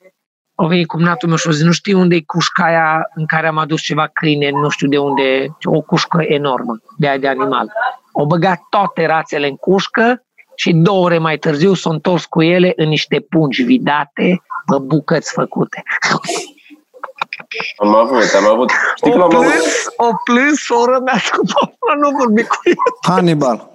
[0.56, 3.48] au venit cumnatul meu și au zis, nu știu unde e cușca aia în care
[3.48, 7.72] am adus ceva câine, nu știu de unde, o cușcă enormă de aia de animal.
[8.14, 10.24] Au băgat toate rațele în cușcă
[10.56, 15.34] și două ore mai târziu s-au întors cu ele în niște pungi vidate pe bucăți
[15.34, 15.84] făcute.
[17.78, 18.72] Am avut, am avut.
[18.96, 19.46] Știi că O l-am avut?
[19.46, 23.14] plâns, o plâns sora mea cu papa, nu vorbi cu el.
[23.14, 23.73] Hannibal.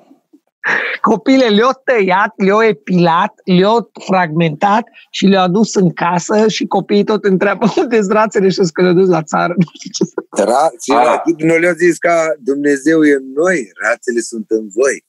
[1.01, 7.25] Copile le-au tăiat, le-au epilat, le-au fragmentat și le-au adus în casă și copiii tot
[7.25, 9.55] întreabă unde sunt rațele și că le-au dus la țară.
[9.57, 10.44] Nu știu ce să...
[10.44, 11.21] Rații, Ah.
[11.37, 15.05] nu le-au zis ca Dumnezeu e în noi, rațele sunt în voi.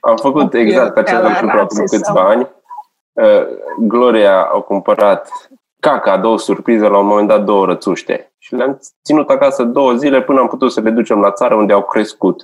[0.00, 2.50] Am făcut Copil, exact același lucru acum rațe câțiva sau- ani.
[3.12, 3.46] Uh,
[3.78, 5.28] Gloria au cumpărat
[5.80, 10.22] ca cadou surpriză la un moment dat două rățuște și le-am ținut acasă două zile
[10.22, 12.42] până am putut să le ducem la țară unde au crescut.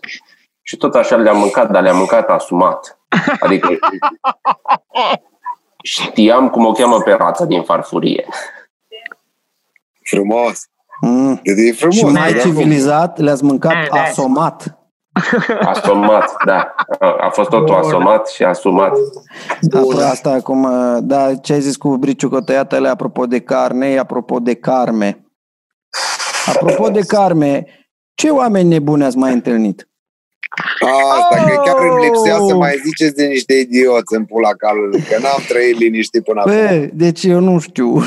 [0.63, 2.99] Și tot așa le-am mâncat, dar le-am mâncat asumat.
[3.41, 3.69] Adică
[5.83, 8.27] știam cum o cheamă pe rața din farfurie.
[10.03, 10.67] Frumos.
[11.01, 11.41] Mm.
[11.43, 11.97] Deci e frumos.
[11.97, 12.41] Și mai da?
[12.41, 14.03] civilizat, le-ați mâncat Da, da.
[14.03, 14.77] asomat.
[15.61, 16.75] Asomat, da.
[16.99, 18.93] A, a fost totul asomat și asumat.
[19.77, 20.69] Apro- Asta acum,
[21.01, 25.27] da, ce ai zis cu briciu că tăiat alea apropo de carne, apropo de carme.
[26.47, 27.67] Apropo de carme,
[28.15, 29.89] ce oameni nebuni ați mai întâlnit?
[30.81, 32.55] Asta, că chiar îmi lipsea să Oh!
[32.57, 36.53] mai ziceți de niște idioți în pula calului, că n-am trăit liniștit până acum.
[36.53, 37.93] Bă, deci eu nu știu.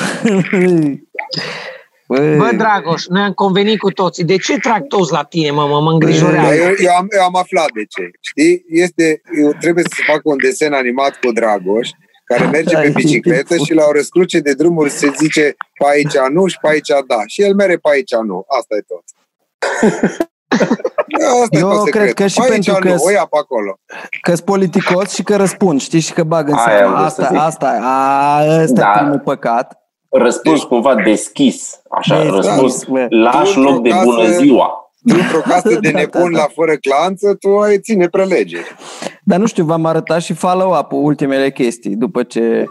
[2.08, 4.24] Bă, Bă, Dragoș, noi am convenit cu toții.
[4.24, 6.56] De ce trag toți la tine, mă, mă, mă Dar îngrijorează?
[6.56, 8.10] eu, eu, am, eu am aflat de ce.
[8.22, 8.66] Știi?
[8.70, 11.90] Este, eu trebuie să fac un desen animat cu Dragoș,
[12.24, 16.48] care merge pe bicicletă și la o răscruce de drumuri se zice pe aici nu
[16.48, 17.22] și pe aici da.
[17.28, 18.46] Și el mere pe aici nu.
[18.48, 19.04] Asta e tot.
[21.24, 22.14] Asta Eu e tot cred secretul.
[22.14, 23.80] că și Pe aici pentru că nu, s- o ia pe acolo.
[24.22, 26.96] că sunt politicos și că răspund, știi, și că bag în Aia seama.
[26.96, 27.42] am vrut să Asta, zic.
[27.44, 28.92] asta, a, ăsta Da.
[28.96, 29.80] e primul păcat.
[30.10, 33.06] Răspuns cumva deschis, așa, Deci, răspuns bă.
[33.10, 34.90] lași Tu, loc de ca bună să- ziua.
[35.08, 36.38] Tu, într-o casă de Da, da, nebun da.
[36.40, 38.76] la fără clanță, tu ai ține prelegeri.
[39.24, 42.64] Dar nu știu, v-am arătat și follow-up-ul, ultimele chestii, după ce...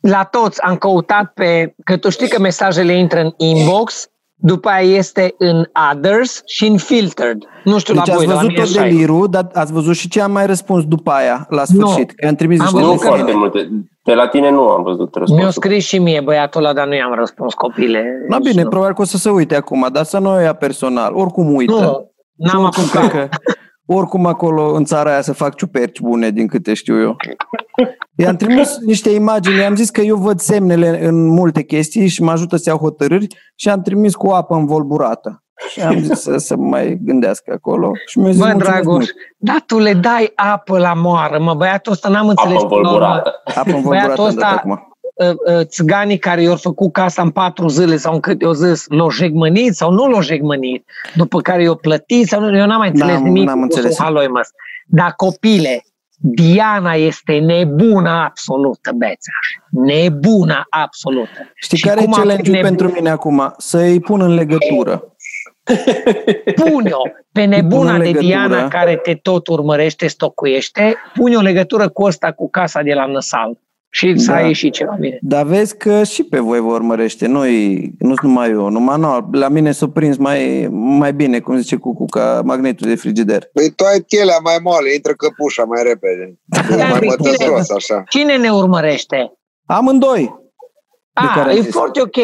[0.00, 1.74] La toți am căutat pe...
[1.84, 6.76] Că tu știi că mesajele intră în inbox, după aia este în others și în
[6.76, 7.38] filtered.
[7.64, 8.90] Nu știu Deci la ați voi, dar la văzut mine tot așa e.
[8.90, 12.12] delirul, dar ați văzut și ce am mai răspuns după aia, la sfârșit.
[12.16, 13.68] Că am trimis Am niște Nu văzut că- foarte multe.
[14.04, 15.50] De la tine nu am văzut Mi-a răspunsul.
[15.50, 18.04] scris și mie băiatul ăla, dar nu i-am răspuns copile.
[18.28, 18.68] Na Deci bine, nu.
[18.68, 21.14] probabil că o să se uite acum, dar să nu o ia personal.
[21.14, 21.72] Oricum uită.
[21.72, 22.10] Nu,
[22.46, 23.08] n-am oricum apucat.
[23.10, 23.36] cred că
[23.86, 27.16] oricum acolo în țara aia se fac ciuperci bune, din câte știu eu.
[28.16, 32.30] I-am trimis niște imagini, i-am zis că eu văd semnele în multe chestii și mă
[32.30, 35.40] ajută să iau hotărâri și am trimis cu apă învolburată.
[35.70, 37.90] Și am zis să se mai gândească acolo.
[38.06, 39.10] Și mi-a zis, Bă, mulțumesc Dragoș, mult.
[39.36, 42.56] da, tu le dai apă la moară, mă, băiatul ăsta n-am înțeles.
[42.62, 43.06] Apă până la urmă.
[43.06, 43.32] învolburată.
[43.44, 44.70] Apă învolburată Băiatul am dat ăsta- acum.
[44.70, 44.95] uh, uh,
[45.62, 49.74] țiganii care i-au făcut casa în patru zile sau în câte o zis, l-au jegmănit
[49.74, 53.22] sau nu l-au jegmănit, după care i-au plătit sau nu, eu n-am mai înțeles N-am-
[53.22, 53.44] nimic.
[53.46, 53.98] n-am cu înțeles.
[53.98, 54.40] Haloi, mă.
[54.86, 55.82] Dar copile,
[56.18, 59.46] Diana este nebună absolută, Bețaș.
[59.70, 61.52] Nebună absolută.
[61.54, 62.68] Știi Și care e cum a challenge fi nebun?
[62.68, 63.54] pentru mine acum?
[63.58, 65.04] Să-i pun în legătură.
[66.64, 67.02] Pune-o
[67.32, 68.26] pe Pun nebuna în de legătură.
[68.26, 73.06] Diana care te tot urmărește, stocuiește, pune o legătură cu ăsta, cu casa de la
[73.06, 73.58] Năsal.
[73.96, 74.36] Și să Da.
[74.36, 75.18] ai ieșit ceva bine.
[75.20, 77.26] Dar vezi că și pe voi vă urmărește.
[77.26, 79.28] Noi, nu sunt numai eu, numai nu.
[79.32, 83.48] La mine s-a prins mai, mai bine, cum zice Cucu, ca magnetul de frigider.
[83.52, 86.38] Păi tu ai chelea mai moale, intră căpușa mai repede.
[86.72, 88.02] E Da, mai păi, mătăsos, așa.
[88.08, 89.32] Cine ne urmărește?
[89.66, 90.22] Amândoi.
[91.12, 91.72] De A, care ai e zis.
[91.72, 92.16] foarte ok.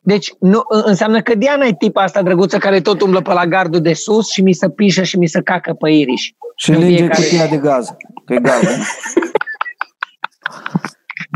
[0.00, 3.80] Deci nu, înseamnă că Diana e tipa asta drăguță care tot umblă pe la gardul
[3.80, 6.22] de sus și mi se pișă și mi se cacă pe iriș.
[6.56, 7.88] Și În linge fiecare- cutia de gaz,
[8.24, 8.80] că e galben.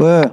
[0.00, 0.30] Bă,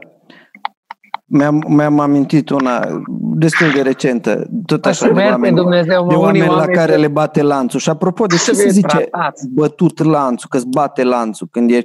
[1.25, 3.01] mi-am, mi-am amintit una
[3.37, 6.47] destul de recentă, tot Să așa de merg pe oameni, Dumnezeu, mă, de unii oameni
[6.47, 7.79] la oameni care să- le bate lanțul.
[7.79, 9.47] Și apropo, de ce se Trebuie zice tratați.
[9.47, 11.81] bătut lanțul, că îți bate lanțul când e...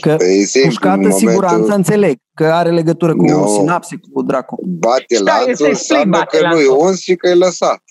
[0.00, 3.46] Că Păi e simplu, pușcată în momentul siguranță înțeleg că are legătură cu Nu.
[3.46, 4.62] sinapse, cu dracu.
[4.66, 6.86] bate Da, lanțul, este strict înseamnă bate că nu e lanțul.
[6.86, 7.82] uns și că e lăsat.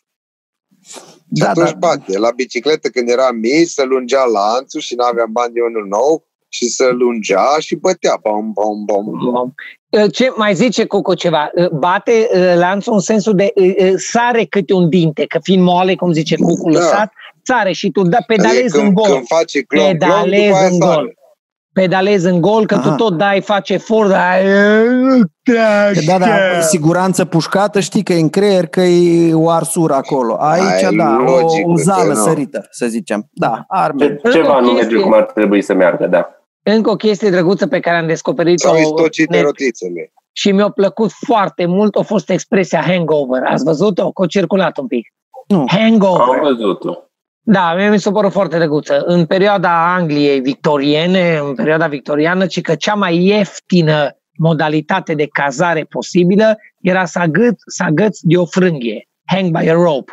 [1.35, 1.77] Și Da, atunci da.
[1.77, 2.17] bate.
[2.17, 6.67] La bicicletă când era mic, se lungea lanțul și n-aveam bani de unul nou și
[6.67, 8.19] se lungea și bătea.
[8.21, 9.51] Bom, bom, bom.
[10.11, 11.51] Ce mai zice Cucu ceva?
[11.71, 15.95] Bate uh, lanțul în sensul de uh, uh, sare câte un dinte, că fiind moale,
[15.95, 16.79] cum zice Cucu, Da.
[16.79, 17.11] lăsat,
[17.43, 19.11] sare și tu da, Adică pedalezi în când, gol.
[19.13, 20.95] când face clon, clon, Pedalezi după aia în sare.
[20.95, 21.13] gol.
[21.73, 22.89] Pedalezi în gol, că Aha.
[22.89, 24.37] tu tot dai, face for, dar...
[25.43, 25.53] Că
[26.05, 30.35] Da, da, siguranță pușcată, știi că e în creier, că e o arsură acolo.
[30.39, 32.19] Aici, Ai da, logic, o, o uite, zală nu.
[32.23, 33.29] sărită, să zicem.
[33.31, 34.19] Da, arme.
[34.23, 34.81] Ce, ceva nu chestie.
[34.83, 36.29] merge cum ar trebui să meargă, da.
[36.63, 40.11] Încă o chestie drăguță pe care am descoperit-o S-au istocit net erotițele.
[40.31, 43.43] și mi-a plăcut foarte mult, a fost expresia hangover.
[43.43, 44.11] Ați văzut-o?
[44.11, 45.07] Că a circulat un pic.
[45.47, 45.65] Nu.
[45.67, 46.37] Hangover.
[46.37, 46.97] Am văzut-o.
[47.45, 49.03] Da, mie mi s-a părut foarte drăguță.
[49.05, 55.83] În perioada Angliei victoriene, în perioada victoriană, ci că cea mai ieftină modalitate de cazare
[55.83, 60.11] posibilă era să, agăț, să agăți de o frânghie, hang by a rope.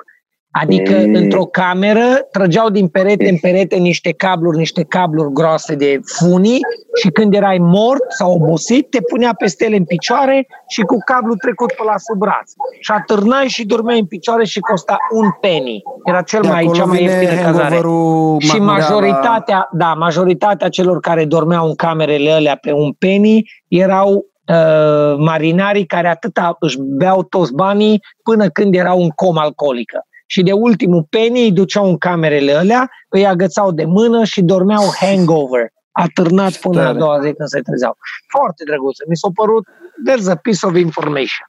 [0.53, 1.15] Adică Mm.
[1.15, 6.59] într-o cameră trăgeau din perete în perete niște cabluri, niște cabluri groase de funii
[7.03, 11.35] și când erai mort sau obosit, te punea peste ele în picioare și cu cablu
[11.35, 12.53] trecut pe la sub braț.
[12.81, 15.83] Și atârnai și dormeai în picioare și costa un penny.
[16.05, 17.63] Era cel De mai, acolo cea mai vine ieftină cazare.
[17.63, 23.43] hangover-ul Și ma- majoritatea, da, majoritatea celor care dormeau în camerele alea pe un penny
[23.69, 24.13] erau
[24.49, 30.05] uh, marinarii care atâta își beau toți banii până când erau în comă alcoolică.
[30.31, 34.85] Și de ultimul penny îi duceau în camerele alea, îi agățau de mână și dormeau
[35.01, 36.99] hangover, atârnați până a Tare.
[36.99, 37.97] doua zi când se trezeau.
[38.29, 39.05] Foarte drăguță.
[39.09, 39.65] Mi s-a părut
[40.09, 41.47] there's a piece of information.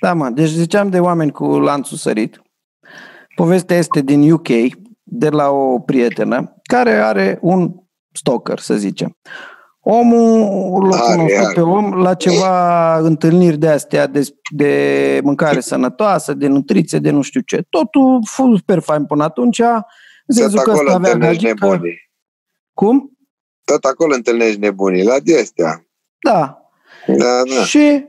[0.00, 2.42] Da, mă, deci ziceam de oameni cu lanțul sărit.
[3.34, 4.48] Povestea este din UK,
[5.02, 7.74] de la o prietenă, care are un
[8.12, 9.16] stalker, să zicem.
[9.84, 11.54] Omul l-a Are, cunoscut are.
[11.54, 17.22] pe om la ceva întâlniri de astea de, de mâncare sănătoasă, de nutriție, de nu
[17.22, 17.66] știu ce.
[17.70, 19.58] Totul fu super fain până atunci.
[19.58, 19.66] În
[20.26, 21.66] Tot sensul că acolo ăsta avea întâlnești gagică.
[21.66, 22.10] nebunii.
[22.72, 23.10] Cum?
[23.64, 25.86] Tot acolo întâlnești nebunii, la de astea.
[26.20, 26.58] Da,
[27.06, 27.64] Da, da.
[27.64, 28.04] Și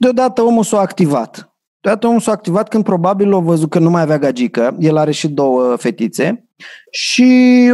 [0.00, 1.51] deodată omul s-a activat.
[1.82, 4.76] Deodată omul s-a activat când probabil a văzut că nu mai avea gagică.
[4.78, 6.48] El are și două fetițe.
[6.90, 7.22] Și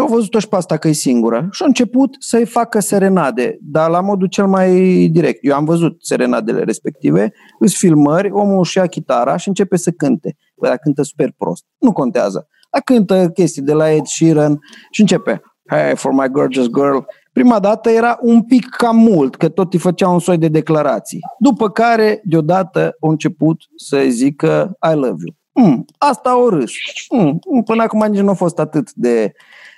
[0.01, 1.49] a văzut-o și pe asta că e singură.
[1.51, 4.71] Și a început să-i facă serenade, dar la modul cel mai
[5.13, 5.39] direct.
[5.45, 10.37] Eu am văzut serenadele respective, îs filmări, omul își ia chitara și începe să cânte.
[10.57, 11.65] Bă, dar cântă super prost.
[11.79, 12.49] Nu contează.
[12.71, 14.59] Dar cântă chestii de la Ed Sheeran
[14.91, 15.43] și începe.
[15.67, 16.99] Hey, for my gorgeous girl.
[17.39, 21.19] Prima dată era un pic cam mult, că tot îi făcea un soi de declarații.
[21.39, 25.67] După care, deodată, a început să zică I love you.
[25.67, 26.73] Mm, asta o râs.
[27.11, 29.33] Mm, până acum nici nu a fost atât de,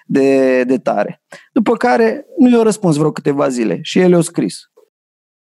[0.07, 1.23] de, de tare.
[1.53, 4.59] După care nu i-a răspuns vreo câteva zile și el i-a scris.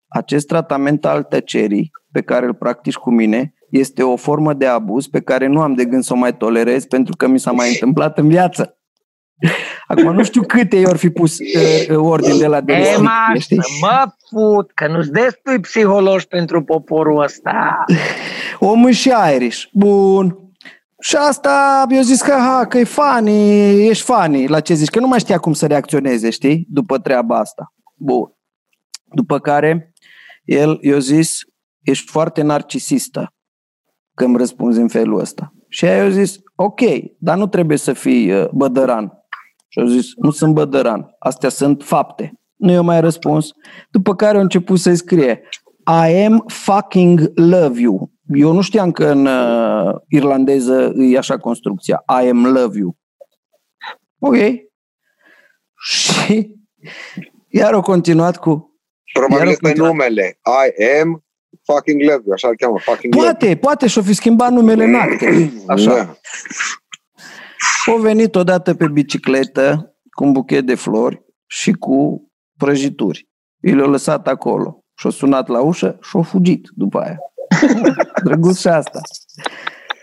[0.09, 5.07] Acest tratament al tăcerii pe care îl practici cu mine este o formă de abuz
[5.07, 7.69] pe care nu am de gând să o mai tolerez pentru că mi s-a mai
[7.69, 8.78] întâmplat în viață.
[9.89, 13.57] Acum nu știu câte i-or fi pus uh, ordin de la de E, restricție, știi?
[13.57, 17.85] mă, mă fut, că nu-ți destui psihologi pentru poporul ăsta.
[18.59, 19.65] Omul și Irish.
[19.73, 20.39] Bun.
[21.01, 25.01] Și asta eu zis că, ha, că e funny, ești funny la ce zici, că
[25.01, 27.75] nu mai știa cum să reacționeze, știi, după treaba asta.
[27.95, 28.33] Bun.
[29.05, 29.93] După care,
[30.45, 31.39] el, eu zis,
[31.83, 33.35] ești foarte narcisistă
[34.15, 35.53] când îmi răspunzi în felul ăsta.
[35.69, 36.81] Și aia eu zis, ok,
[37.19, 39.18] dar nu trebuie să fii uh, bădăran.
[39.79, 42.33] Și eu zis, nu sunt bădăran, astea sunt fapte.
[42.57, 43.51] Nu i-a mai răspuns.
[43.91, 45.43] După care a început să-i scrie,
[45.87, 48.13] I am fucking love you.
[48.35, 52.03] Eu nu știam că în uh, irlandeză e așa construcția.
[52.23, 52.97] I am love you.
[54.19, 54.37] Ok.
[55.81, 56.55] Și
[57.49, 58.69] iar au continuat cu
[59.13, 59.89] Probabil Iar este o continuă.
[59.89, 60.39] numele.
[60.45, 61.25] I am
[61.65, 64.95] fucking love you, așa îl cheamă, fucking love Poate, poate și-o fi schimbat numele în
[64.95, 65.53] acte.
[65.67, 65.95] Așa.
[65.95, 66.17] Da.
[67.87, 73.29] Au venit odată pe bicicletă cu un buchet de flori și cu prăjituri.
[73.61, 74.85] I le-au lăsat acolo.
[74.95, 77.19] Și-au sunat la ușă și-au fugit după aia.
[78.25, 79.01] Drăguț și asta.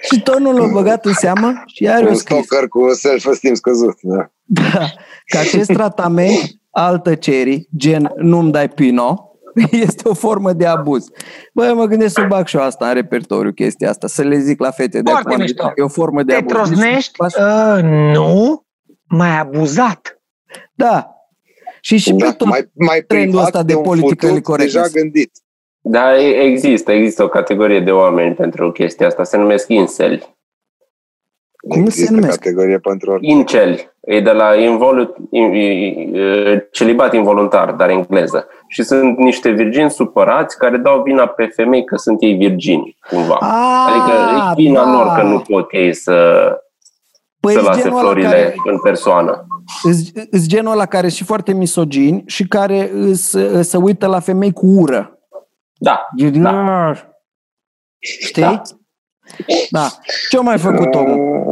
[0.02, 3.98] Și tonul l-a băgat în seamă și iar Un eu scris stalker cu self-esteem scăzut.
[4.02, 4.30] Da.
[4.46, 4.86] da,
[5.26, 9.25] că acest tratament al tăcerii, gen nu-mi dai pino,
[9.88, 11.08] este o formă de abuz.
[11.54, 14.60] Băi, mă gândesc să bag și eu asta în repertoriu, chestia asta, să le zic
[14.60, 15.42] la fete de Foarte acum.
[15.42, 15.72] mișto.
[15.76, 16.52] E o formă de Te abuz.
[16.54, 17.12] trosnești?
[17.20, 17.80] Deci, Uh,
[18.14, 18.66] nu,
[19.08, 20.22] mai abuzat.
[20.74, 21.10] Da.
[21.82, 24.44] Și și pe Da, tot mai, mai trendul privat ăsta de, de un politically futut
[24.44, 24.88] correctness.
[24.92, 25.32] deja gândit.
[25.82, 30.35] Da, e- există, există o categorie de oameni pentru chestia asta, se numesc inceli.
[31.70, 32.40] Cum se Există numesc?
[32.40, 33.30] categorie pentru orice.
[33.32, 38.48] Inceli, e de la involu- in- in- in- celibat involuntar, dar engleză.
[38.68, 43.38] Și sunt niște virgini supărați care dau vina pe femei că sunt ei virgini, cumva.
[43.40, 44.92] A, Adică e vina da.
[44.92, 46.48] lor că nu pot ei să,
[47.40, 49.46] păi să îs lase genul ăla florile care, în persoană.
[49.84, 54.54] îs, îs genul ăla care și foarte misogini și care îs, se uită la femei
[54.54, 55.20] cu ură.
[55.78, 56.96] Da, Da.
[58.00, 58.42] Știi?
[58.42, 58.62] Da.
[59.70, 59.88] Da.
[60.30, 61.44] Ce-a mai făcut omul?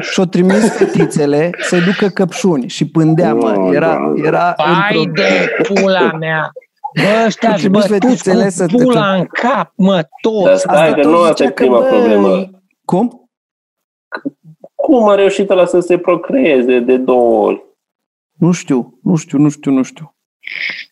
[0.00, 3.70] Și-o trimis fetițele să-i ducă căpșuni și pândea, mă.
[3.74, 5.12] Era, era Pai într-o...
[5.22, 6.52] de pula mea.
[6.94, 10.60] Bă, ăștia Trebuie bătuți fetițele cu să te- pula în cap, mă, dar toți.
[10.60, 12.50] stai că tot nu asta zicea e că, prima bă, problemă.
[12.84, 13.30] Cum?
[14.74, 17.64] Cum a reușit ăla să se procreeze de două ori?
[18.32, 20.14] Nu știu, nu știu, nu știu, nu știu.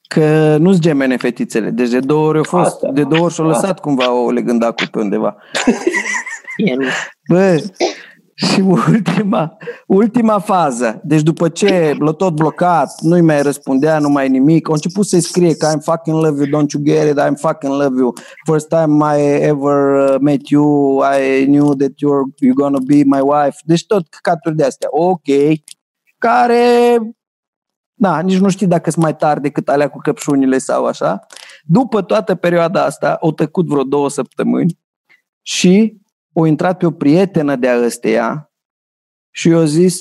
[0.08, 1.70] Că nu-ți gemene fetițele.
[1.70, 2.90] Deci de două ori au fost, Asta.
[2.92, 5.36] de două ori și-au lăsat cumva o legândacu pe undeva.
[6.56, 6.86] E, nu.
[7.28, 7.62] Bă,
[8.34, 11.00] și ultima, ultima fază.
[11.04, 15.20] Deci după ce l-a tot blocat, nu-i mai răspundea, nu mai nimic, a început să-i
[15.20, 18.12] scrie că I'm fucking love you, don't you get it, I'm fucking love you.
[18.50, 23.20] First time I ever uh, met you, I knew that you're, you're gonna be my
[23.20, 23.58] wife.
[23.64, 24.88] Deci tot căcaturi de astea.
[24.90, 25.26] Ok.
[26.18, 26.98] Care
[28.00, 31.26] da, nici nu știi dacă sunt mai tari decât alea cu căpșunile sau așa.
[31.62, 34.78] După toată perioada asta, au tăcut vreo două săptămâni
[35.42, 36.00] și
[36.32, 38.52] o intrat pe o prietenă de-a ăsteia
[39.30, 40.00] și i-a zis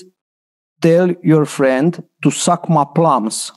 [0.80, 3.54] tell your friend to suck my plums.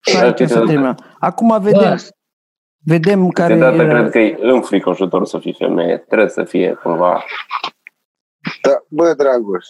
[0.00, 0.94] Și aici se termină.
[1.18, 2.08] Acum vedem, Bă,
[2.84, 5.98] vedem care Câteodată era- cred că e înfricoșător să fii femeie.
[5.98, 7.24] Trebuie să fie cumva...
[8.62, 9.66] Da, bă, Dragoș,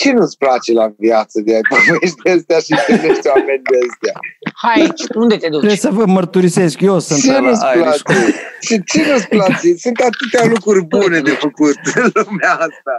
[0.00, 4.14] ce nu-ți place la viață de ai povești de astea și întâlnești oameni de astea?
[4.62, 5.58] hai aici, unde te duci?
[5.58, 8.02] Trebuie să vă mărturisesc, eu sunt Ce ăla nu-ți Irish.
[8.02, 8.34] place?
[8.60, 9.74] Ce, ce nu-ți place?
[9.76, 12.94] Sunt atâtea lucruri bune de făcut în lumea asta.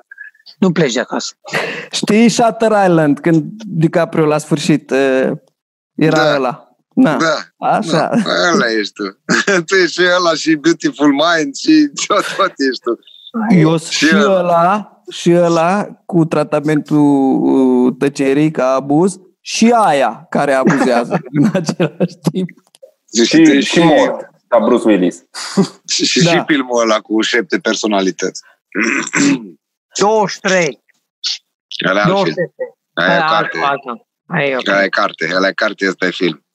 [0.59, 1.33] Nu pleci de acasă.
[1.91, 5.31] Știi Shutter Island, când DiCaprio la sfârșit uh,
[5.95, 6.35] era Da.
[6.35, 6.61] ăla.
[6.95, 8.09] Na, Da, așa.
[8.25, 9.03] da, ăla ești tu.
[9.67, 12.99] tu ești și ăla și Beautiful Mind și tot, tot ești tu.
[13.57, 20.53] Eu sunt și ăla, și ăla cu tratamentul uh, tăcerii ca abuz și aia care
[20.53, 22.49] abuzează în același timp.
[23.15, 25.23] Și, și, și mort, ca Bruce Willis.
[25.87, 26.29] Și, și, Da.
[26.31, 28.41] și filmul ăla cu șapte personalități.
[29.99, 30.83] 23.
[31.89, 32.35] Ăla e alt film.
[32.35, 32.47] 23.
[32.93, 33.57] Aia e Aia, carte.
[33.57, 34.07] alta.
[34.27, 34.67] Aia e ok.
[34.67, 35.29] Ăla e carte.
[35.35, 36.45] Ăla e carte, ăsta e film.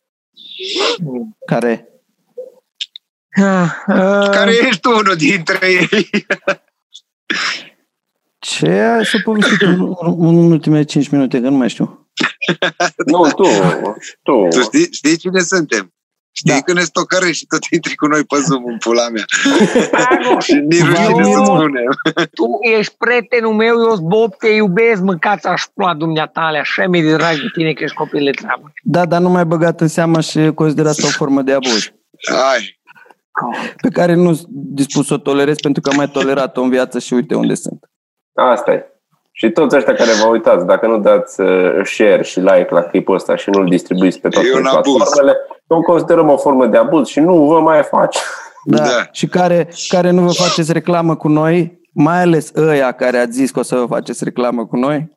[1.47, 1.87] Care
[3.35, 5.89] Ah, ah, Care ești tu unul dintre ei?
[8.47, 12.07] ce ai să povestit în, în ultimele 5 minute, că nu mai știu.
[13.13, 13.43] Nu, tu,
[14.23, 14.47] tu.
[14.51, 15.93] Tu știi, știi cine suntem?
[16.35, 16.61] Știi Da.
[16.61, 19.25] că ne stocărești și tot intri cu noi pe Zoom în pula mea.
[19.91, 21.91] Dragoș, Și nici rușine să eu- spunem.
[22.39, 22.47] tu
[22.79, 27.03] ești prietenul meu, eu sunt Bob, te iubesc, mâncați aș plua dumneata alea, așa mi
[27.03, 28.73] de drag de tine că ești copil de treabă.
[28.83, 31.93] Da, dar nu mai băgat în seama și consider asta o formă de abuz
[32.31, 32.81] Hai.
[33.83, 36.99] pe care nu sunt dispus să o tolerez pentru că am mai tolerat-o în viață
[36.99, 37.79] și uite unde sunt.
[38.35, 38.87] Asta e.
[39.33, 43.15] Și toți ăștia care vă uitați, dacă nu dați uh, share și like la clipul
[43.15, 44.95] ăsta și nu-l distribuiți pe toate E un abuz.
[44.97, 48.19] platformele, nu considerăm o formă de abuz și nu vă mai face.
[48.65, 48.77] Da.
[48.77, 49.07] Da.
[49.13, 53.51] Și care, care nu vă faceți reclamă cu noi, mai ales ăia care ați zis
[53.51, 55.11] că o să vă faceți reclamă cu noi.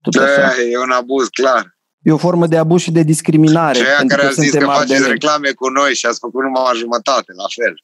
[0.00, 0.40] Tot așa.
[0.40, 1.78] Da, e un abuz, clar.
[2.02, 3.78] E o formă de abuz și de discriminare.
[3.78, 5.10] Și aia pentru care că a zis că suntem faceți ardeni.
[5.12, 7.74] reclame cu noi și ați făcut numai jumătate, la fel.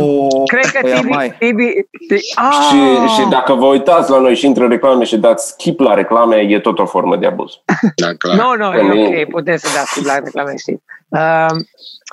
[0.00, 1.08] O, Cred că păi Tibi...
[1.08, 1.36] mai.
[1.38, 1.72] Tibi
[2.08, 5.80] ti, ah, Și, și dacă vă uitați la noi și intră reclame și dați skip
[5.80, 7.52] la reclame, e tot o formă de abuz.
[7.96, 8.36] Da, clar.
[8.36, 10.82] Nu, nu, e ok, puteți să dați la reclame, știți.
[11.08, 11.64] Uh,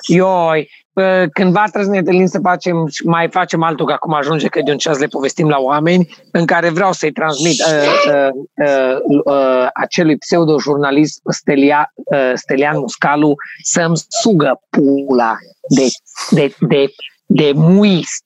[0.08, 0.81] ioi, uh,
[1.34, 4.72] cândva trebuie să ne întâlnim să facem, mai facem altul, că acum ajunge că de
[4.72, 8.30] un ceas le povestim la oameni, în care vreau să-i transmit uh, uh,
[8.68, 15.36] uh, uh, acelui pseudo-jurnalist Stelia, uh, Stelian Muscalu să-mi sugă pula
[15.70, 15.88] de,
[16.30, 16.86] de, de,
[17.26, 18.24] de muist.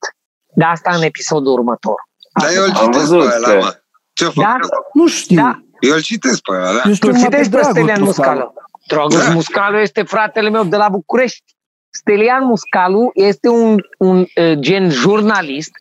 [0.55, 1.95] Dar asta în episodul următor.
[2.41, 3.75] Dar eu îl Am citesc pe văzut ăla, că- mă.
[4.13, 4.57] Ce-o Da?
[4.61, 4.69] făcut?
[4.93, 5.35] Nu știu.
[5.35, 5.59] Da.
[5.79, 6.81] Eu îl citesc pe ăla, da?
[6.85, 8.39] Eu știu Tu numai pe citești pe Dragoș Stelian Muscalu.
[8.39, 8.53] Muscalu.
[8.87, 9.33] Dragoș Da.
[9.33, 11.54] Muscalu este fratele meu de la București.
[11.95, 15.71] Stelian Muscalu este un, un uh, gen jurnalist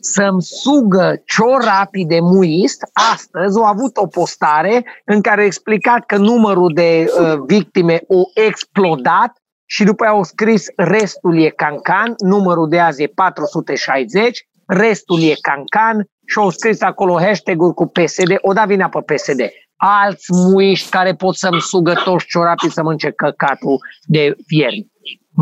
[0.00, 2.80] să-mi sugă ciorapii de muist.
[3.12, 8.22] Astăzi au avut o postare în care a explicat că numărul de uh, victime o
[8.34, 9.32] explodat
[9.66, 15.34] și după aia au scris restul e cancan, numărul de azi e 460, restul e
[15.40, 19.40] cancan și au scris acolo hashtag-uri cu PSD, o da vina pe PSD.
[19.76, 24.90] Alți muiști care pot să-mi sugă toți ciorapii să mănânce căcatul de vierni.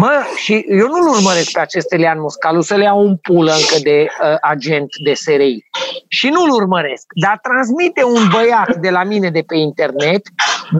[0.00, 3.76] Mă, și eu nu-l urmăresc pe acest Elian Muscalu să le iau un pulă încă
[3.82, 5.64] de uh, agent de SRI.
[6.08, 10.22] Și nu-l urmăresc, dar transmite un băiat de la mine de pe internet,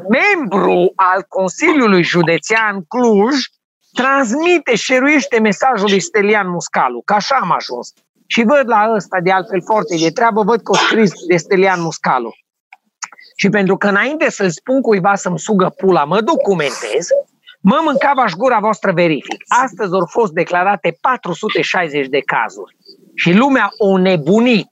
[0.08, 3.36] membru al Consiliului Județean Cluj,
[3.92, 7.92] transmite, șeruiește mesajul lui Stelian Muscalu, că așa am ajuns.
[8.26, 11.80] Și văd la ăsta, de altfel foarte de treabă, văd că o scris de Stelian
[11.80, 12.32] Muscalu.
[13.36, 17.08] Și pentru că înainte să-l spun cuiva să-mi sugă pula, mă documentez,
[17.60, 19.42] mă mâncava și gura voastră verific.
[19.62, 22.76] Astăzi au fost declarate 460 de cazuri.
[23.14, 24.70] Și lumea o nebunit.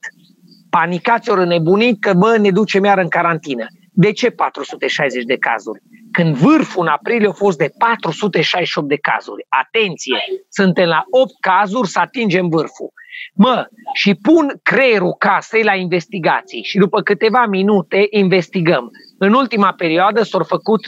[0.70, 3.66] Panicați ori nebunit că, bă, ne ducem iar în carantină.
[3.93, 5.82] De ce 460 de cazuri?
[6.12, 9.47] Când vârful în aprilie a fost de 468 de cazuri.
[9.49, 10.18] Atenție!
[10.49, 12.93] Suntem la 8 cazuri să atingem vârful.
[13.34, 18.91] Mă, și pun creierul casei la investigații și după câteva minute investigăm.
[19.18, 20.80] În ultima perioadă s-au făcut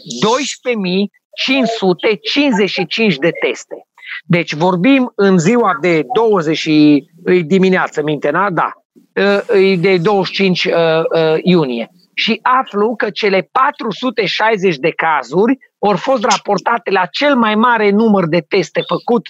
[3.11, 3.87] 12.555 de teste.
[4.25, 6.69] Deci vorbim în ziua de 20
[7.47, 8.51] dimineață, minte, da?
[8.51, 8.73] Da.
[9.79, 16.91] De 25 uh, uh, iunie și aflu că cele 460 de cazuri au fost raportate
[16.91, 19.29] la cel mai mare număr de teste făcut, 12.555.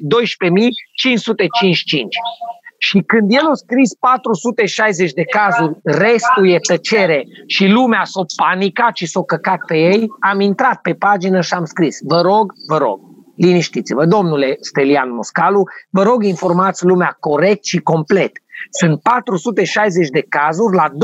[2.79, 8.97] Și când el a scris 460 de cazuri, restul e tăcere și lumea s-a panicat
[8.97, 12.79] și s-a căcat pe ei, am intrat pe pagină și am scris, vă rog, vă
[12.79, 13.01] rog,
[13.37, 18.33] liniștiți-vă, domnule Stelian Moscalu, vă rog informați lumea corect și complet.
[18.71, 20.95] Sunt 460 de cazuri la 12.555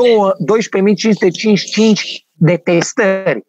[2.32, 3.46] de testări.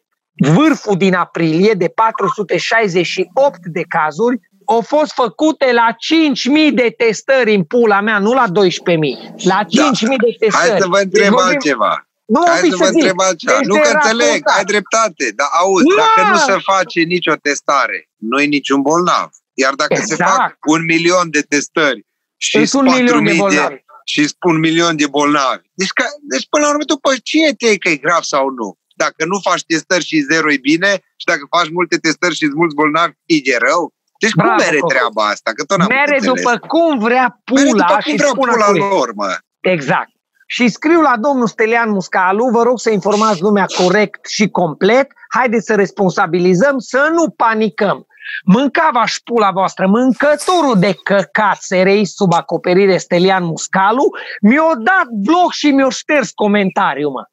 [0.54, 5.88] Vârful din aprilie de 468 de cazuri au fost făcute la
[6.68, 8.52] 5.000 de testări în pula mea, nu la 12.000,
[9.42, 10.14] la 5.000 da.
[10.16, 10.70] de testări.
[10.70, 12.08] Hai să vă întreb deci, altceva.
[12.26, 13.60] Nu, Hai să vă întreb altceva.
[13.62, 14.56] Nu că înțeleg, raportat.
[14.56, 15.94] ai dreptate, dar auzi, nu.
[15.94, 19.30] dacă nu se face nicio testare, nu e niciun bolnav.
[19.54, 20.08] Iar dacă exact.
[20.08, 22.06] se fac un milion de testări
[22.36, 23.74] și un milion de bolnavi.
[23.74, 25.66] De, și spun milion de bolnavi.
[25.74, 28.78] Deci, că, deci până la urmă, tu pe cine te că e grav sau nu?
[28.94, 32.74] Dacă nu faci testări și zero e bine și dacă faci multe testări și mulți
[32.74, 33.94] bolnavi, e rău?
[34.18, 35.50] Deci Bravo, cum mere treaba asta?
[35.54, 39.12] Că tot n-am mere după cum vrea pula mere după cum și vrea pula lor,
[39.14, 39.36] mă.
[39.60, 40.10] Exact.
[40.46, 45.66] Și scriu la domnul Stelian Muscalu, vă rog să informați lumea corect și complet, haideți
[45.66, 48.06] să responsabilizăm, să nu panicăm.
[48.44, 54.10] Mâncava și pula voastră, mâncătorul de căcat SRI sub acoperire Stelian Muscalu,
[54.40, 57.24] mi-a dat bloc și mi-a șters comentariul, mă.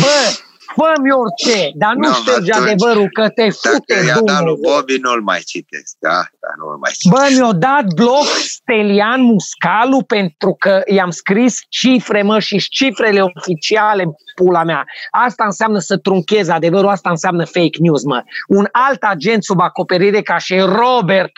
[0.00, 0.36] Bă,
[0.74, 4.96] fă-mi orice, dar nu no, ștergi adevărul că te fute Dacă i-a dat lui Bobby,
[4.96, 6.18] nu-l mai citesc, da?
[6.42, 7.14] Dar nu-l mai citesc.
[7.14, 14.04] Bă, mi-a dat bloc Stelian Muscalu pentru că i-am scris cifre, mă, și cifrele oficiale,
[14.34, 14.84] pula mea.
[15.10, 18.22] Asta înseamnă să trunchezi adevărul, asta înseamnă fake news, mă.
[18.48, 21.32] Un alt agent sub acoperire ca și Robert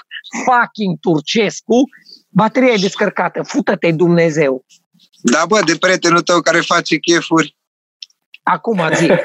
[0.45, 1.83] fucking Turcescu,
[2.28, 4.64] bateria e descărcată, fută-te Dumnezeu.
[5.22, 7.57] Da, bă, de prietenul tău care face chefuri,
[8.53, 9.11] Acum zi.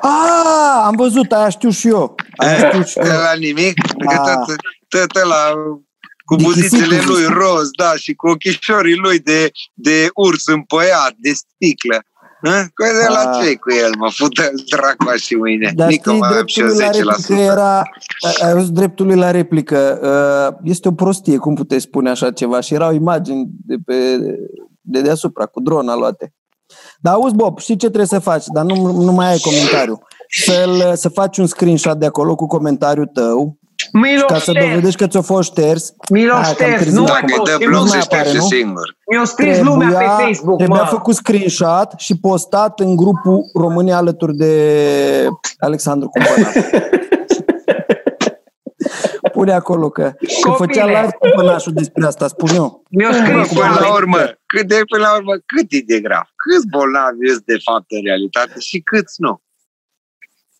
[0.00, 2.14] Ah, am văzut, aia știu și eu.
[2.36, 3.04] Aia știu și eu.
[3.04, 3.74] La nimic?
[3.98, 4.34] Că ah.
[4.46, 4.56] tot,
[4.88, 5.52] tot la
[6.24, 12.00] cu buzițele lui roz, da, și cu ochișorii lui de, de urs împăiat, de sticlă.
[12.74, 13.42] Cu de la ah.
[13.42, 15.72] ce cu el, mă fută dracu și mâine.
[15.74, 17.82] Dar Nică știi, dreptul la replică era,
[18.42, 22.60] ai văzut dreptul la replică, uh, este o prostie, cum puteți spune așa ceva?
[22.60, 23.94] Și erau imagini de pe
[24.80, 26.32] de deasupra, cu drona luate.
[27.00, 30.02] Dar auzi, Bob, știi ce trebuie să faci, dar nu, nu mai ai comentariu.
[30.28, 33.58] să să faci un screenshot de acolo cu comentariul tău,
[33.92, 35.94] Miloș ca să dovedești că ți-o fost șters.
[36.10, 38.96] Miloș șters, nu mai dă bloc să șterge singur.
[39.10, 40.88] Mi-o scris lumea pe Facebook, Trebuia mă.
[40.88, 44.52] făcut screenshot și postat în grupul România alături de
[45.58, 46.52] Alexandru Cumpănat.
[49.36, 50.12] Pune acolo că,
[50.42, 52.82] că făcea live cu pănașul despre asta, spun eu.
[52.90, 56.26] Mi-o scris până la urmă, cât de, până la urmă, cât e de grav?
[56.36, 59.40] Câți bolnavi ești de fapt în realitate și câți nu?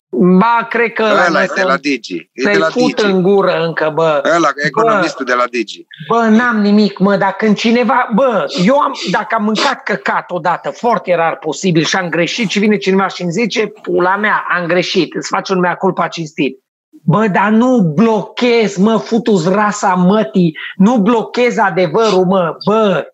[0.09, 2.29] Ba, cred că ăla e de la Digi.
[2.33, 3.05] E de la fut Digi.
[3.05, 4.21] în gură încă, bă.
[4.35, 5.85] Ăla, economistul bă, de la Digi.
[6.07, 10.69] Bă, n-am nimic, mă, dacă în cineva, bă, eu am, dacă am mâncat căcat odată,
[10.69, 14.65] foarte rar posibil și am greșit și vine cineva și îmi zice, pula mea, am
[14.65, 16.65] greșit, îți faci un mea culpa cinstit.
[17.09, 23.07] Bă, dar nu blochez, mă, futus rasa mătii, nu blochez adevărul, mă, bă.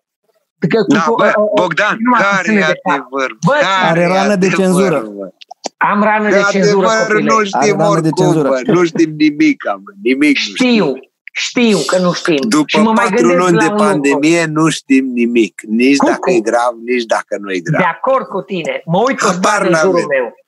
[0.68, 3.38] Că, da, bă, Bogdan, care e adevărul?
[3.46, 3.54] Bă,
[3.88, 5.04] are rană de cenzură.
[5.16, 5.28] Bă.
[5.76, 7.32] Am rană de, de cenzură, copile.
[7.32, 10.92] nu știm oricum, bă, nu știm nimic, mă, nimic Știu,
[11.32, 12.48] știu că nu știm.
[12.48, 14.62] După și mă patru mai luni de pandemie lucru.
[14.62, 16.08] nu știm nimic, nici Cum?
[16.08, 17.80] dacă e grav, nici dacă nu e grav.
[17.80, 20.43] De acord cu tine, mă uit pe în jurul meu.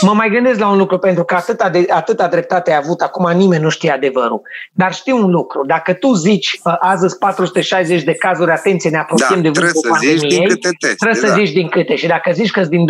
[0.00, 3.30] Mă mai gândesc la un lucru, pentru că atâta, de, atâta dreptate ai avut, acum
[3.36, 4.42] nimeni nu știe adevărul.
[4.72, 9.42] Dar știu un lucru, dacă tu zici, azi sunt 460 de cazuri, atenție, ne apropiem
[9.42, 11.34] da, de vârful pandemiei, teste, trebuie să da.
[11.34, 11.94] zici din câte.
[11.94, 12.86] Și dacă zici că din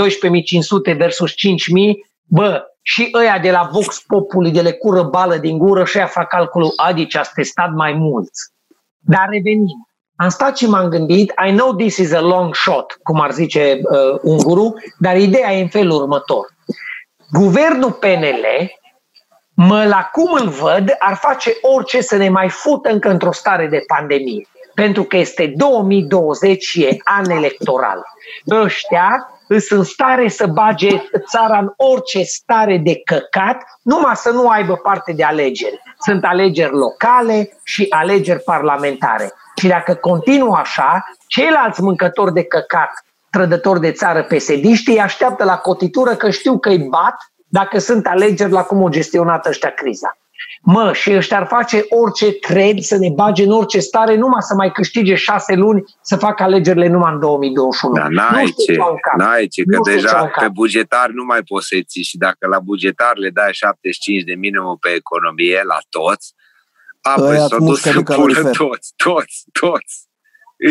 [0.92, 1.36] 12.500 versus 5.000,
[2.24, 6.06] bă, și ăia de la Vox Populi, de le cură bală din gură și aia
[6.06, 8.52] fac calculul, adici ați testat mai mulți.
[8.98, 9.88] Dar revenim.
[10.16, 13.80] Am stat și m-am gândit, I know this is a long shot, cum ar zice
[13.82, 16.53] uh, un guru, dar ideea e în felul următor.
[17.38, 18.46] Guvernul PNL,
[19.54, 23.66] mă la cum îl văd, ar face orice să ne mai fută încă într-o stare
[23.66, 24.46] de pandemie.
[24.74, 28.02] Pentru că este 2020 și e an electoral.
[28.50, 34.48] Ăștia sunt în stare să bage țara în orice stare de căcat, numai să nu
[34.48, 35.80] aibă parte de alegeri.
[35.98, 39.32] Sunt alegeri locale și alegeri parlamentare.
[39.56, 43.04] Și dacă continuă așa, ceilalți mâncători de căcat,
[43.34, 47.16] trădători de țară pesediști, îi așteaptă la cotitură că știu că îi bat
[47.48, 50.18] dacă sunt alegeri la cum o gestionat ăștia criza.
[50.62, 54.54] Mă, și ăștia ar face orice cred să ne bage în orice stare, numai să
[54.54, 57.94] mai câștige șase luni să facă alegerile numai în 2021.
[57.94, 58.76] Da, n-ai ce,
[59.16, 63.16] n-ai ce, că deja pe bugetar nu mai poți să ții și dacă la bugetar
[63.16, 66.34] le dai 75 de minimum pe economie la toți,
[67.00, 70.08] apoi s-au dus să pună toți, toți, toți,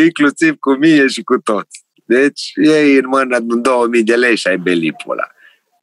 [0.04, 1.83] inclusiv cu mie și cu toți.
[2.04, 5.26] Deci ei în mână 2000 de lei și ai belipul ăla.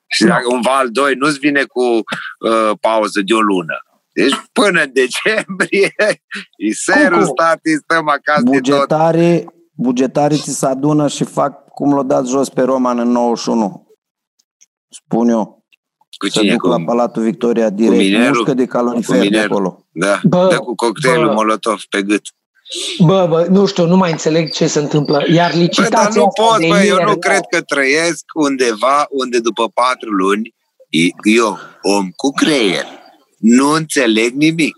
[0.08, 3.86] Și dacă un val 2 nu-ți vine cu uh, pauză de o lună.
[4.14, 5.94] Deci până în decembrie,
[6.70, 9.54] iserul statii, stăm acasă bugetarii, de tot.
[9.74, 13.88] Bugetarii ți se adună și fac cum l-a dat jos pe Roman în 91.
[14.90, 15.66] Spun eu.
[16.18, 16.44] Cu cine?
[16.44, 17.96] Se duc cu, la Palatul Victoria direct.
[17.96, 18.54] Cu minerul?
[18.54, 19.86] de calorifer de acolo.
[19.92, 21.34] Da, bă, da cu cocktailul bă.
[21.34, 22.22] Molotov pe gât.
[23.00, 25.24] Bă, bă, nu știu, nu mai înțeleg ce se întâmplă.
[25.32, 29.70] Iar licitația bă, dar nu pot, bă, eu nu cred că trăiesc undeva unde după
[29.74, 30.54] patru luni
[31.24, 32.86] eu, om cu creier,
[33.38, 34.78] nu înțeleg nimic.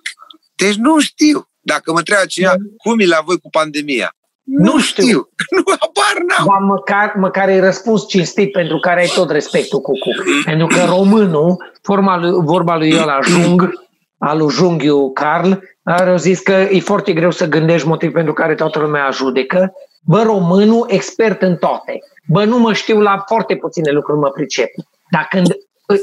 [0.56, 1.48] Deci nu știu.
[1.66, 4.16] Dacă mă întreabă cineva, cum e la voi cu pandemia?
[4.44, 5.04] Nu, nu știu.
[5.04, 5.30] știu.
[5.56, 6.48] Nu apar n-am.
[6.48, 10.10] Dar măcar, măcar ai răspuns cinstit pentru care ai tot respectul cu cu.
[10.44, 13.82] pentru că românul, forma lui, vorba lui el ajung,
[14.24, 15.51] al lui Junghiu Carl,
[15.84, 19.74] au zis că e foarte greu să gândești motiv pentru care toată lumea judecă.
[20.05, 21.99] Bă, românul, expert în toate.
[22.28, 24.69] Bă, nu mă știu la foarte puține lucruri, mă pricep.
[25.11, 25.47] Dar când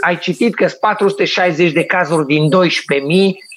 [0.00, 2.48] ai citit că sunt 460 de cazuri din 12.000,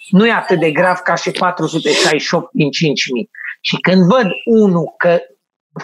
[0.10, 2.72] nu e atât de grav ca și 468 din 5.000.
[3.62, 5.20] Și când văd unul că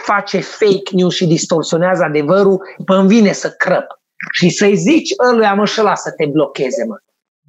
[0.04, 3.86] face fake news și distorsionează adevărul, pă vine să crăp.
[4.32, 6.96] Și să-i zici ăluia, mă, și să te blocheze, mă.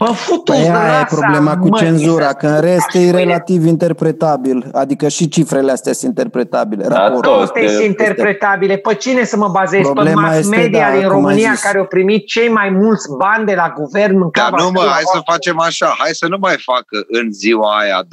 [0.01, 5.09] Bă, futu păi aia e problema cu cenzura, că în rest e relativ interpretabil, adică
[5.09, 6.87] și cifrele astea sunt interpretabile.
[6.89, 8.77] Da, toate sunt interpretabile.
[8.77, 9.81] Pe cine să mă bazez?
[9.81, 13.47] Problema pe mass media este, da, din România care au primit cei mai mulți bani
[13.47, 16.57] de la guvern în Dar nu mă, hai să facem așa, hai să nu mai
[16.59, 18.09] facă în ziua aia 12.000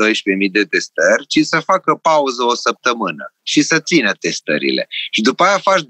[0.51, 4.87] de testări, ci să facă pauză o săptămână și să țină testările.
[5.11, 5.85] Și după aia faci 12.000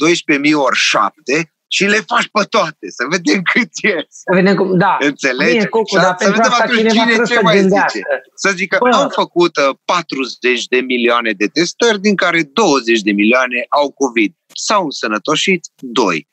[0.54, 4.06] ori 7 și le faci pe toate, să vedem cât e.
[4.10, 4.98] Să vedem cum, da.
[5.00, 5.52] Înțelegi?
[5.52, 7.90] Bine, Cucu, dar să vedem atunci cine ce mai gândească.
[7.94, 8.06] zice.
[8.36, 8.90] Să zică, Bă.
[8.96, 9.52] am făcut
[9.86, 14.34] 40 uh, de milioane de testări, din care 20 de milioane au COVID.
[14.54, 16.28] S-au însănătoșit 2.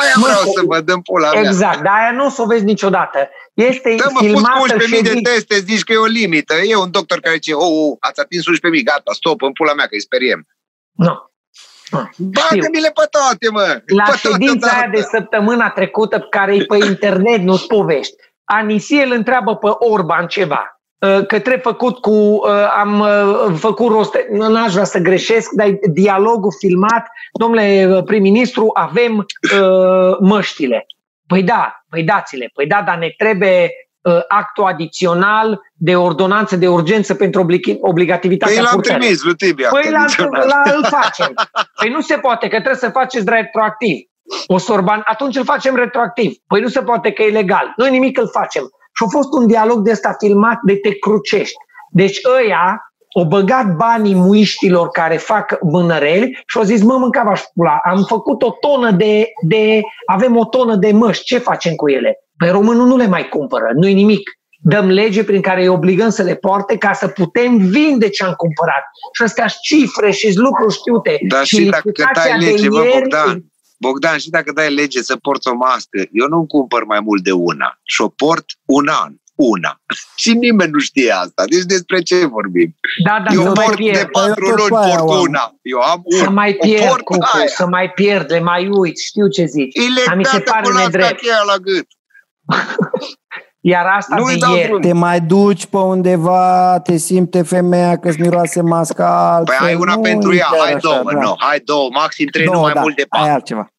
[0.00, 1.40] Aia mă, vreau să vă dăm pula mea.
[1.40, 3.28] Exact, dar aia nu o să o vezi niciodată.
[3.54, 6.54] Este Dă, mă, filmată pus 11.000 de teste, zici că e o limită.
[6.54, 8.44] E un doctor care zice, oh, oh ați atins
[8.78, 10.46] 11.000, gata, stop, în pula mea, că îi speriem.
[10.92, 11.29] Nu.
[12.16, 13.82] Bagă-mi-le pe toate, mă!
[13.86, 18.14] La pe ședința aia de săptămâna trecută, care e pe internet, nu-ți povești,
[18.44, 23.90] Anisie îl întreabă pe Orban ceva uh, că trebuie făcut cu, uh, am uh, făcut
[23.90, 29.26] rost, n-aș vrea să greșesc, dar dialogul filmat, domnule prim-ministru, avem
[30.20, 30.86] măștile.
[31.26, 33.89] Păi da, păi dați-le, păi da, dar ne trebuie Uh,
[34.28, 37.46] actul adițional de ordonanță de urgență pentru
[37.80, 39.68] obligativitatea Păi l-am trimis lui Tibia.
[39.68, 40.04] Păi la,
[40.44, 41.34] la, îl facem.
[41.80, 43.96] Păi nu se poate, că trebuie să faceți retroactiv.
[44.46, 46.32] O sorban, atunci îl facem retroactiv.
[46.46, 47.72] Păi nu se poate că e legal.
[47.76, 48.62] Noi nimic îl facem.
[48.94, 51.56] Și a fost un dialog de ăsta filmat de te crucești.
[51.90, 57.44] Deci ăia au băgat banii muiștilor care fac mânăreli și au zis, mă, mâncava și
[57.54, 61.88] pula, am făcut o tonă de, de, avem o tonă de măști, ce facem cu
[61.88, 62.18] ele?
[62.40, 64.30] Pe românul nu le mai cumpără, nu-i nimic.
[64.62, 68.32] Dăm lege prin care îi obligăm să le poarte ca să putem vinde ce am
[68.32, 68.84] cumpărat.
[69.12, 71.18] Și astea cifre și lucruri știute.
[71.28, 73.44] Dar și, și dacă dai lege, bă, ieri, Bogdan,
[73.78, 77.32] Bogdan, și dacă dai lege să porți o mască, eu nu cumpăr mai mult de
[77.32, 79.80] una și o port un an una.
[80.22, 81.44] Și nimeni nu știe asta.
[81.46, 82.74] Deci despre ce vorbim?
[83.04, 85.54] Da, da, eu port de patru luni, port una.
[85.62, 89.44] Eu am un, să mai pierd, cucu, să mai pierd, le mai uit, știu ce
[89.44, 89.76] zici.
[90.06, 91.20] Dar mi se pare nedrept.
[91.46, 91.86] la gât.
[93.62, 94.80] Iar asta nu de ieri.
[94.80, 99.56] Te mai duci pe undeva, te simte femeia că-ți miroase masca altfel.
[99.58, 101.20] Păi ai una nu pentru ea, hai două, așa, da.
[101.20, 103.26] nu, hai două, maxim trei, două, nu mai da, mult de patru.
[103.26, 103.72] Ai altceva.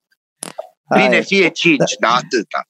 [0.95, 2.65] Bine, fie cinci, da, da atâta.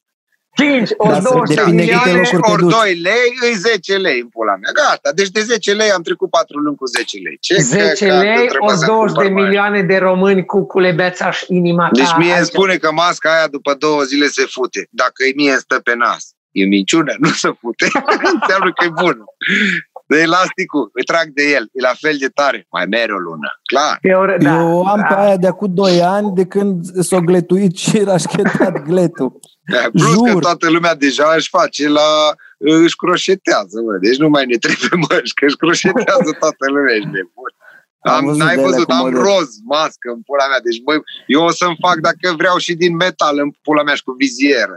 [0.56, 4.72] 5, ori 20 milioane, ori 2 lei, îi 10 lei în pula mea.
[4.72, 7.38] Gata, deci de 10 lei am trecut 4 luni cu 10 lei.
[7.40, 11.92] Ce 10 că, lei, ori 20 de milioane de români cu culebeța și inima ta.
[11.94, 14.88] Deci mie îmi spune că masca aia după două zile se fute.
[14.90, 16.36] Dacă e mie stă pe nas.
[16.52, 17.88] E minciună, nu se fute.
[18.42, 19.24] Înseamnă că e bun.
[20.12, 22.68] De elasticul, îi trag de el, e la fel de tare.
[22.72, 23.98] Mai mere o lună, clar.
[24.02, 25.06] Eu, da, Eu am da.
[25.10, 29.40] pe aia de acum 2 ani de când s-a gletuit și rașchetat gletul.
[29.74, 30.28] Da, plus Jur.
[30.34, 32.10] că toată lumea deja își face la...
[32.58, 33.98] își croșetează, mă.
[34.02, 37.52] Deci nu mai ne trebuie măști, că își croșetează toată lumea, ești nebun.
[38.00, 39.22] Am Am, văzut n-ai de alea văzut, cu am model.
[39.22, 40.62] roz, mască în pula mea.
[40.68, 41.00] Deci, băi,
[41.36, 44.76] eu o să-mi fac dacă vreau și din metal în pula mea și cu vizieră.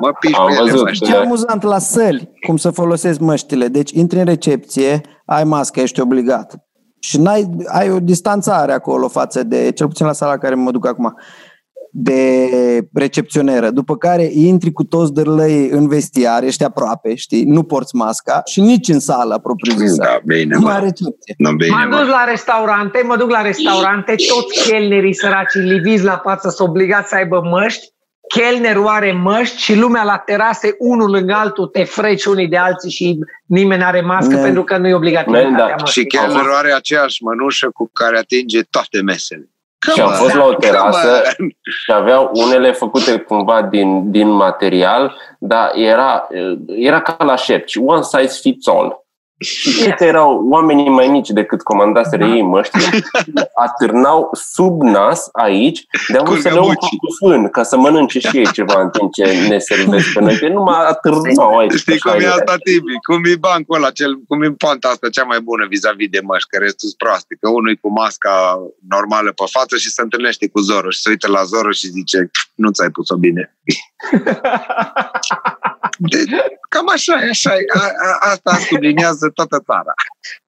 [0.00, 0.84] Mă piși Am pe ele, văzut.
[0.86, 1.06] mă, știi?
[1.06, 3.68] Ce amuzant la săli, cum să folosesc măștile.
[3.68, 6.54] Deci intri în recepție, ai mască, ești obligat.
[7.00, 10.70] Și n-ai, ai o distanțare acolo față de, cel puțin la sala la care mă
[10.70, 11.14] duc acum,
[11.92, 12.48] de
[12.94, 13.70] recepționeră.
[13.70, 18.60] După care intri cu toți dârlăii în vestiar, ești aproape, știi, nu porți masca și
[18.60, 20.02] nici în sală, propriu zisă.
[20.02, 20.84] Da, bine, Numai mă.
[20.84, 21.34] recepție.
[21.38, 22.04] Nu, bine, M-am dus mă.
[22.10, 27.14] la restaurante, mă duc la restaurante, toți chelnerii săraci liviți la față sunt obligați să
[27.14, 27.86] aibă măști,
[28.34, 32.90] chelnerul are măști și lumea la terase, unul lângă altul, te freci unii de alții
[32.90, 35.74] și nimeni are mască Ne- pentru că nu e obligativitatea Ne- da.
[35.80, 36.02] măștii.
[36.02, 39.48] Și chelnerul are aceeași mănușă cu care atinge toate mesele.
[39.92, 41.48] Și am Come fost on, la o come terasă on.
[41.48, 46.28] și aveau unele făcute cumva din, din material, dar era,
[46.66, 49.04] era ca la șepci, one size fits all.
[49.40, 53.02] Și știi că erau oamenii mai mici decât comandaseră ei măștile,
[53.54, 56.96] atârnau sub nas aici, de a Cu vrut să le umplu găbuci.
[56.98, 60.38] cu fân, ca să mănânce și ei ceva în timp ce ne servesc pe noi.
[60.38, 61.72] Că numai atârnau aici.
[61.72, 62.32] Știi așa cum e era.
[62.34, 62.92] asta, Tibi?
[63.08, 66.48] Cum e bancul ăla, cel, cum e poanta asta cea mai bună vis-a-vis de măști,
[66.48, 67.36] că restul sunt proaste.
[67.40, 71.08] Că unul e cu masca normală pe față și se întâlnește cu Zoro și se
[71.10, 73.54] uită la Zoro și zice nu ți-ai pus-o bine.
[75.98, 76.24] De,
[76.72, 77.64] cam așa e, așa e.
[77.74, 79.92] A, a, asta subliniază toată țara.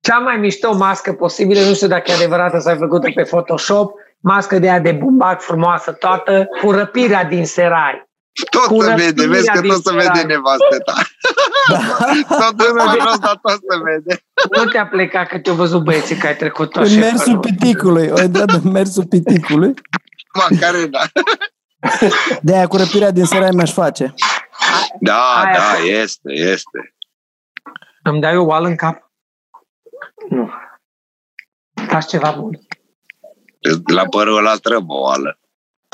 [0.00, 3.94] Cea mai mișto mască posibilă, nu știu dacă e adevărată sau e făcută pe Photoshop,
[4.20, 8.10] mască de aia de bumbac frumoasă toată, cu răpirea din serai.
[8.50, 10.24] Tot Cu se vede, vezi că răpirea tot se din vede serai.
[10.34, 10.94] nevastă ta.
[12.28, 14.22] Tot în jos, dar tot se vede.
[14.56, 18.22] Nu te-a plecat că te-au văzut băieții că ai trecut tot În mersul piticului, o
[18.22, 19.74] intrat în mersul piticului.
[20.34, 21.00] Macarena.
[22.42, 24.14] De aia cu răpirea din serai mi-aș face.
[25.00, 26.94] Da, Aia da, este, este.
[28.02, 29.10] Îmi dai o oală în cap?
[30.28, 30.50] Nu.
[31.88, 32.58] Faci ceva bun.
[33.86, 35.38] La părul ăla trebuie o oală.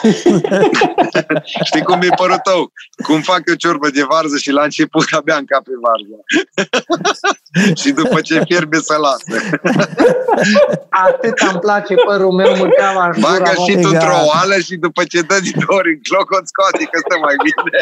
[1.69, 2.73] Știi cum e părul tău?
[3.07, 6.19] Cum fac eu ciorbă de varză și la început abia încape varza.
[7.81, 9.45] și după ce fierbe să lasă.
[10.89, 14.27] Atât îmi place părul meu, mâncam aș Bagă gura, și e tu într-o gata.
[14.27, 17.35] oală și după ce dă din două ori în cloc, o scoate că stă mai
[17.47, 17.79] bine.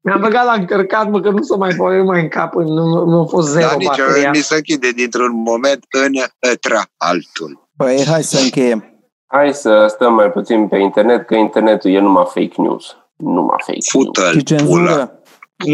[0.00, 3.04] Mi-am băgat la încărcat, mă, că nu s-o mai poate mai în cap, nu, nu,
[3.04, 4.30] nu a fost zero Dar nici bateria.
[4.30, 6.12] mi se închide dintr-un moment în
[6.52, 7.68] ătra altul.
[7.76, 8.87] Păi hai să încheiem.
[9.30, 12.96] Hai să stăm mai puțin pe internet, că internetul e numai fake news.
[13.16, 14.06] Numai fake news.
[14.06, 14.56] Fută-l, Și pula.
[14.58, 15.12] cenzură.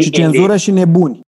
[0.01, 1.23] Și cenzură și nebuni.